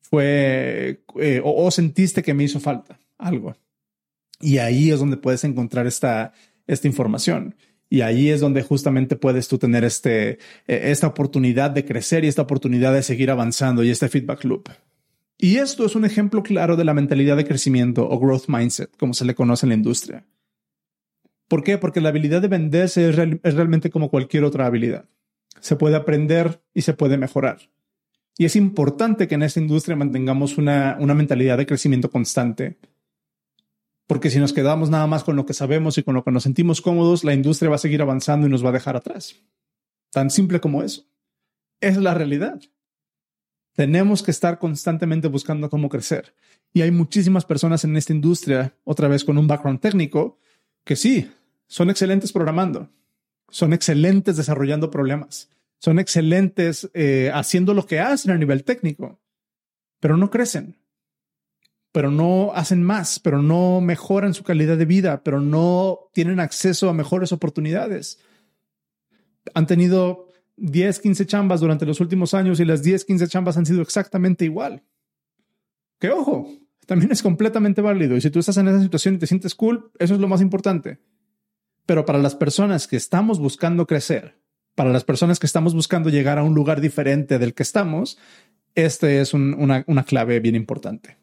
¿Fue 0.00 1.04
eh, 1.20 1.40
o, 1.42 1.64
o, 1.64 1.70
sentiste 1.70 2.22
que 2.22 2.34
me 2.34 2.44
hizo 2.44 2.60
falta 2.60 3.00
algo? 3.18 3.54
Y 4.40 4.58
ahí 4.58 4.90
es 4.90 5.00
donde 5.00 5.16
puedes 5.16 5.44
encontrar 5.44 5.86
esta, 5.86 6.32
esta 6.66 6.86
información. 6.86 7.54
Y 7.88 8.00
ahí 8.00 8.30
es 8.30 8.40
donde 8.40 8.62
justamente 8.62 9.16
puedes 9.16 9.48
tú 9.48 9.58
tener 9.58 9.84
este, 9.84 10.38
e, 10.66 10.90
esta 10.90 11.06
oportunidad 11.06 11.70
de 11.70 11.84
crecer 11.84 12.24
y 12.24 12.28
esta 12.28 12.42
oportunidad 12.42 12.92
de 12.92 13.02
seguir 13.02 13.30
avanzando 13.30 13.84
y 13.84 13.90
este 13.90 14.08
feedback 14.08 14.44
loop. 14.44 14.68
Y 15.38 15.56
esto 15.56 15.84
es 15.84 15.94
un 15.94 16.04
ejemplo 16.04 16.42
claro 16.42 16.76
de 16.76 16.84
la 16.84 16.94
mentalidad 16.94 17.36
de 17.36 17.44
crecimiento 17.44 18.08
o 18.08 18.18
growth 18.18 18.48
mindset, 18.48 18.96
como 18.96 19.14
se 19.14 19.24
le 19.24 19.34
conoce 19.34 19.66
en 19.66 19.70
la 19.70 19.76
industria. 19.76 20.24
¿Por 21.54 21.62
qué? 21.62 21.78
Porque 21.78 22.00
la 22.00 22.08
habilidad 22.08 22.42
de 22.42 22.48
venderse 22.48 23.08
es, 23.08 23.14
realmente 23.54 23.88
como 23.88 24.10
cualquier 24.10 24.42
otra 24.42 24.66
habilidad. 24.66 25.04
Se 25.60 25.76
puede 25.76 25.94
aprender 25.94 26.60
y 26.74 26.82
se 26.82 26.94
puede 26.94 27.16
mejorar. 27.16 27.70
Y 28.36 28.44
es 28.44 28.56
importante 28.56 29.28
que 29.28 29.36
en 29.36 29.44
esta 29.44 29.60
industria 29.60 29.94
mantengamos 29.94 30.58
una, 30.58 30.96
una 30.98 31.14
mentalidad 31.14 31.56
de 31.56 31.66
crecimiento 31.66 32.10
constante 32.10 32.76
porque 34.08 34.30
si 34.30 34.40
nos 34.40 34.52
quedamos 34.52 34.90
nada 34.90 35.06
más 35.06 35.22
con 35.22 35.36
lo 35.36 35.46
que 35.46 35.54
sabemos 35.54 35.96
y 35.96 36.02
con 36.02 36.16
lo 36.16 36.24
que 36.24 36.32
nos 36.32 36.42
sentimos 36.42 36.80
cómodos, 36.80 37.22
la 37.22 37.34
industria 37.34 37.70
va 37.70 37.76
a 37.76 37.78
seguir 37.78 38.02
avanzando 38.02 38.48
y 38.48 38.50
nos 38.50 38.64
va 38.64 38.70
a 38.70 38.72
dejar 38.72 38.96
atrás. 38.96 39.36
Tan 40.10 40.30
simple 40.30 40.58
como 40.58 40.82
eso. 40.82 41.04
Es 41.80 41.96
la 41.98 42.14
realidad. 42.14 42.60
Tenemos 43.74 44.24
que 44.24 44.32
estar 44.32 44.58
constantemente 44.58 45.28
buscando 45.28 45.70
cómo 45.70 45.88
crecer. 45.88 46.34
Y 46.72 46.82
hay 46.82 46.90
muchísimas 46.90 47.44
personas 47.44 47.84
en 47.84 47.96
esta 47.96 48.12
industria, 48.12 48.76
otra 48.82 49.06
vez 49.06 49.24
con 49.24 49.38
un 49.38 49.46
background 49.46 49.78
técnico, 49.78 50.40
que 50.84 50.96
sí, 50.96 51.30
son 51.66 51.90
excelentes 51.90 52.32
programando, 52.32 52.90
son 53.48 53.72
excelentes 53.72 54.36
desarrollando 54.36 54.90
problemas, 54.90 55.50
son 55.78 55.98
excelentes 55.98 56.90
eh, 56.94 57.30
haciendo 57.34 57.74
lo 57.74 57.86
que 57.86 58.00
hacen 58.00 58.32
a 58.32 58.38
nivel 58.38 58.64
técnico, 58.64 59.20
pero 60.00 60.16
no 60.16 60.30
crecen 60.30 60.76
pero 61.94 62.10
no 62.10 62.50
hacen 62.56 62.82
más, 62.82 63.20
pero 63.20 63.40
no 63.40 63.80
mejoran 63.80 64.34
su 64.34 64.42
calidad 64.42 64.76
de 64.76 64.84
vida, 64.84 65.22
pero 65.22 65.40
no 65.40 66.10
tienen 66.12 66.40
acceso 66.40 66.90
a 66.90 66.92
mejores 66.92 67.30
oportunidades. 67.30 68.18
Han 69.54 69.68
tenido 69.68 70.26
10, 70.56 70.98
15 70.98 71.24
chambas 71.26 71.60
durante 71.60 71.86
los 71.86 72.00
últimos 72.00 72.34
años 72.34 72.58
y 72.58 72.64
las 72.64 72.82
10, 72.82 73.04
15 73.04 73.28
chambas 73.28 73.56
han 73.58 73.64
sido 73.64 73.80
exactamente 73.80 74.44
igual. 74.44 74.82
Que 76.00 76.10
ojo, 76.10 76.48
también 76.84 77.12
es 77.12 77.22
completamente 77.22 77.80
válido. 77.80 78.16
Y 78.16 78.20
si 78.20 78.28
tú 78.28 78.40
estás 78.40 78.56
en 78.56 78.66
esa 78.66 78.82
situación 78.82 79.14
y 79.14 79.18
te 79.18 79.28
sientes 79.28 79.54
cool, 79.54 79.92
eso 80.00 80.14
es 80.14 80.20
lo 80.20 80.26
más 80.26 80.40
importante. 80.40 80.98
Pero 81.86 82.04
para 82.04 82.18
las 82.18 82.34
personas 82.34 82.88
que 82.88 82.96
estamos 82.96 83.38
buscando 83.38 83.86
crecer, 83.86 84.38
para 84.74 84.90
las 84.90 85.04
personas 85.04 85.38
que 85.38 85.46
estamos 85.46 85.74
buscando 85.74 86.10
llegar 86.10 86.38
a 86.38 86.42
un 86.42 86.54
lugar 86.54 86.80
diferente 86.80 87.38
del 87.38 87.54
que 87.54 87.62
estamos, 87.62 88.18
este 88.74 89.20
es 89.20 89.34
una, 89.34 89.84
clave 90.04 90.40
bien 90.40 90.54
importante. 90.56 91.18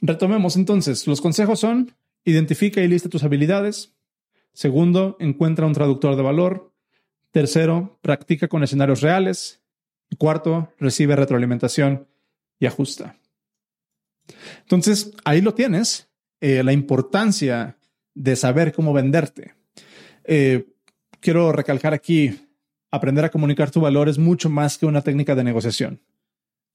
Retomemos 0.00 0.56
entonces. 0.56 1.06
Los 1.06 1.20
consejos 1.20 1.60
son, 1.60 1.94
identifica 2.24 2.80
y 2.80 2.88
lista 2.88 3.08
tus 3.08 3.24
habilidades. 3.24 3.94
Segundo, 4.52 5.16
encuentra 5.18 5.66
un 5.66 5.72
traductor 5.72 6.16
de 6.16 6.22
valor. 6.22 6.72
Tercero, 7.30 7.98
practica 8.02 8.48
con 8.48 8.62
escenarios 8.62 9.00
reales. 9.00 9.60
cuarto, 10.18 10.72
recibe 10.78 11.16
retroalimentación 11.16 12.06
y 12.58 12.66
ajusta. 12.66 13.16
Entonces, 14.60 15.12
ahí 15.24 15.40
lo 15.40 15.54
tienes, 15.54 16.10
eh, 16.40 16.62
la 16.62 16.72
importancia 16.72 17.78
de 18.14 18.36
saber 18.36 18.72
cómo 18.72 18.92
venderte. 18.92 19.54
Eh, 20.24 20.66
quiero 21.20 21.52
recalcar 21.52 21.94
aquí, 21.94 22.48
aprender 22.90 23.24
a 23.24 23.30
comunicar 23.30 23.70
tu 23.70 23.80
valor 23.80 24.08
es 24.08 24.18
mucho 24.18 24.50
más 24.50 24.78
que 24.78 24.86
una 24.86 25.02
técnica 25.02 25.34
de 25.34 25.44
negociación 25.44 26.00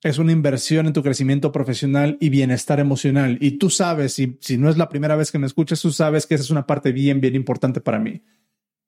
es 0.03 0.19
una 0.19 0.31
inversión 0.31 0.87
en 0.87 0.93
tu 0.93 1.01
crecimiento 1.01 1.51
profesional 1.51 2.17
y 2.19 2.29
bienestar 2.29 2.79
emocional. 2.79 3.37
Y 3.41 3.51
tú 3.51 3.69
sabes, 3.69 4.19
y 4.19 4.37
si 4.41 4.57
no 4.57 4.69
es 4.69 4.77
la 4.77 4.89
primera 4.89 5.15
vez 5.15 5.31
que 5.31 5.39
me 5.39 5.47
escuchas, 5.47 5.81
tú 5.81 5.91
sabes 5.91 6.27
que 6.27 6.35
esa 6.35 6.43
es 6.43 6.51
una 6.51 6.67
parte 6.67 6.91
bien, 6.91 7.19
bien 7.19 7.35
importante 7.35 7.81
para 7.81 7.99
mí. 7.99 8.21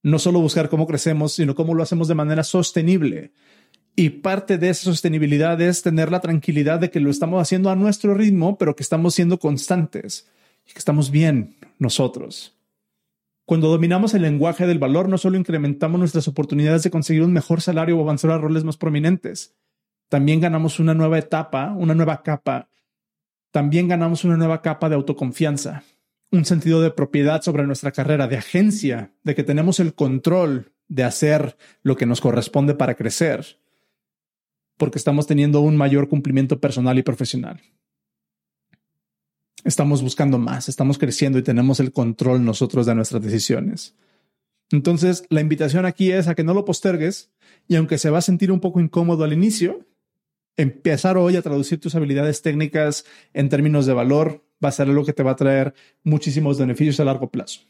No 0.03 0.19
solo 0.19 0.39
buscar 0.39 0.69
cómo 0.69 0.88
crecemos, 0.88 1.33
sino 1.33 1.55
cómo 1.55 1.73
lo 1.73 1.83
hacemos 1.83 2.07
de 2.07 2.15
manera 2.15 2.43
sostenible. 2.43 3.33
Y 3.95 4.09
parte 4.09 4.57
de 4.57 4.69
esa 4.69 4.83
sostenibilidad 4.83 5.59
es 5.62 5.81
tener 5.81 6.12
la 6.12 6.21
tranquilidad 6.21 6.79
de 6.79 6.89
que 6.89 6.99
lo 6.99 7.09
estamos 7.09 7.41
haciendo 7.41 7.69
a 7.69 7.75
nuestro 7.75 8.13
ritmo, 8.13 8.57
pero 8.57 8.75
que 8.75 8.83
estamos 8.83 9.15
siendo 9.15 9.39
constantes 9.39 10.29
que 10.73 10.79
estamos 10.79 11.12
bien 11.12 11.55
nosotros. 11.77 12.55
Cuando 13.45 13.69
dominamos 13.69 14.13
el 14.13 14.21
lenguaje 14.21 14.67
del 14.67 14.77
valor, 14.77 15.10
no 15.10 15.17
solo 15.17 15.38
incrementamos 15.38 15.99
nuestras 15.99 16.27
oportunidades 16.27 16.84
de 16.84 16.91
conseguir 16.91 17.23
un 17.23 17.34
mejor 17.34 17.62
salario 17.62 17.97
o 17.97 18.01
avanzar 18.01 18.32
a 18.32 18.38
roles 18.38 18.63
más 18.63 18.77
prominentes, 18.77 19.55
también 20.08 20.39
ganamos 20.39 20.79
una 20.79 20.93
nueva 20.93 21.17
etapa, 21.17 21.73
una 21.75 21.95
nueva 21.95 22.21
capa. 22.23 22.69
También 23.51 23.88
ganamos 23.88 24.23
una 24.23 24.38
nueva 24.38 24.62
capa 24.62 24.89
de 24.89 24.95
autoconfianza, 24.95 25.84
un 26.32 26.45
sentido 26.45 26.82
de 26.82 26.91
propiedad 26.91 27.41
sobre 27.41 27.65
nuestra 27.65 27.91
carrera, 27.91 28.27
de 28.27 28.38
agencia, 28.38 29.12
de 29.23 29.34
que 29.34 29.43
tenemos 29.43 29.79
el 29.79 29.93
control 29.93 30.71
de 30.88 31.03
hacer 31.03 31.58
lo 31.82 31.95
que 31.95 32.05
nos 32.05 32.21
corresponde 32.21 32.75
para 32.75 32.95
crecer, 32.95 33.58
porque 34.77 34.97
estamos 34.97 35.27
teniendo 35.27 35.62
un 35.62 35.77
mayor 35.77 36.08
cumplimiento 36.08 36.60
personal 36.60 36.97
y 36.97 37.03
profesional. 37.03 37.62
Estamos 39.63 40.02
buscando 40.02 40.38
más, 40.38 40.69
estamos 40.69 40.98
creciendo 40.98 41.38
y 41.38 41.43
tenemos 41.43 41.80
el 41.80 41.91
control 41.91 42.45
nosotros 42.45 42.86
de 42.86 42.95
nuestras 42.95 43.22
decisiones. 43.22 43.95
Entonces, 44.72 45.26
la 45.30 45.41
invitación 45.41 45.86
aquí 45.86 46.12
es 46.12 46.28
a 46.28 46.36
que 46.36 46.43
no 46.43 46.54
lo 46.54 46.65
postergues 46.65 47.32
y 47.67 47.76
aunque 47.76 47.98
se 47.98 48.10
va 48.10 48.19
a 48.19 48.22
sentir 48.22 48.52
un 48.52 48.60
poco 48.60 48.80
incómodo 48.80 49.24
al 49.24 49.34
inicio, 49.34 49.86
empezar 50.58 51.17
hoy 51.17 51.36
a 51.36 51.41
traducir 51.41 51.80
tus 51.80 51.95
habilidades 51.95 52.41
técnicas 52.41 53.06
en 53.34 53.50
términos 53.50 53.86
de 53.86 53.93
valor 53.93 54.45
va 54.63 54.69
a 54.69 54.74
ser 54.74 54.88
algo 54.88 55.06
que 55.06 55.13
te 55.13 55.24
va 55.24 55.32
a 55.32 55.36
traer 55.36 55.74
muchísimos 56.04 56.60
beneficios 56.60 57.00
a 57.00 57.06
largo 57.06 57.32
plazo. 57.32 57.62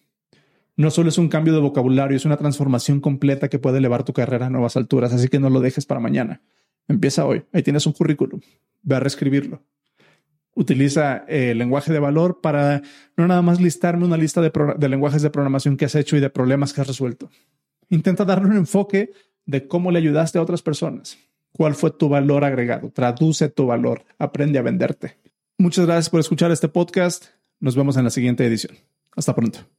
No 0.75 0.91
solo 0.91 1.09
es 1.09 1.17
un 1.17 1.27
cambio 1.27 1.53
de 1.53 1.59
vocabulario, 1.59 2.17
es 2.17 2.25
una 2.25 2.37
transformación 2.37 3.01
completa 3.01 3.49
que 3.49 3.59
puede 3.59 3.79
elevar 3.79 4.03
tu 4.03 4.13
carrera 4.13 4.47
a 4.47 4.49
nuevas 4.49 4.77
alturas, 4.77 5.13
así 5.13 5.27
que 5.27 5.39
no 5.39 5.49
lo 5.49 5.59
dejes 5.59 5.85
para 5.85 5.99
mañana. 5.99 6.41
Empieza 6.87 7.25
hoy. 7.25 7.43
Ahí 7.51 7.63
tienes 7.63 7.85
un 7.85 7.93
currículum. 7.93 8.39
Ve 8.81 8.95
a 8.95 8.99
reescribirlo. 8.99 9.61
Utiliza 10.55 11.25
el 11.27 11.57
lenguaje 11.57 11.93
de 11.93 11.99
valor 11.99 12.41
para 12.41 12.81
no 13.15 13.27
nada 13.27 13.41
más 13.41 13.61
listarme 13.61 14.05
una 14.05 14.17
lista 14.17 14.41
de, 14.41 14.51
de 14.77 14.89
lenguajes 14.89 15.21
de 15.21 15.29
programación 15.29 15.77
que 15.77 15.85
has 15.85 15.95
hecho 15.95 16.17
y 16.17 16.19
de 16.19 16.29
problemas 16.29 16.73
que 16.73 16.81
has 16.81 16.87
resuelto. 16.87 17.29
Intenta 17.89 18.25
darle 18.25 18.49
un 18.49 18.57
enfoque 18.57 19.11
de 19.45 19.67
cómo 19.67 19.91
le 19.91 19.99
ayudaste 19.99 20.37
a 20.37 20.41
otras 20.41 20.61
personas 20.61 21.17
cuál 21.53 21.75
fue 21.75 21.91
tu 21.91 22.09
valor 22.09 22.43
agregado. 22.43 22.91
Traduce 22.91 23.49
tu 23.49 23.67
valor. 23.67 24.05
Aprende 24.17 24.59
a 24.59 24.61
venderte. 24.61 25.17
Muchas 25.57 25.85
gracias 25.85 26.09
por 26.09 26.19
escuchar 26.19 26.51
este 26.51 26.69
podcast. 26.69 27.25
Nos 27.59 27.75
vemos 27.75 27.97
en 27.97 28.05
la 28.05 28.09
siguiente 28.09 28.45
edición. 28.45 28.77
Hasta 29.15 29.35
pronto. 29.35 29.78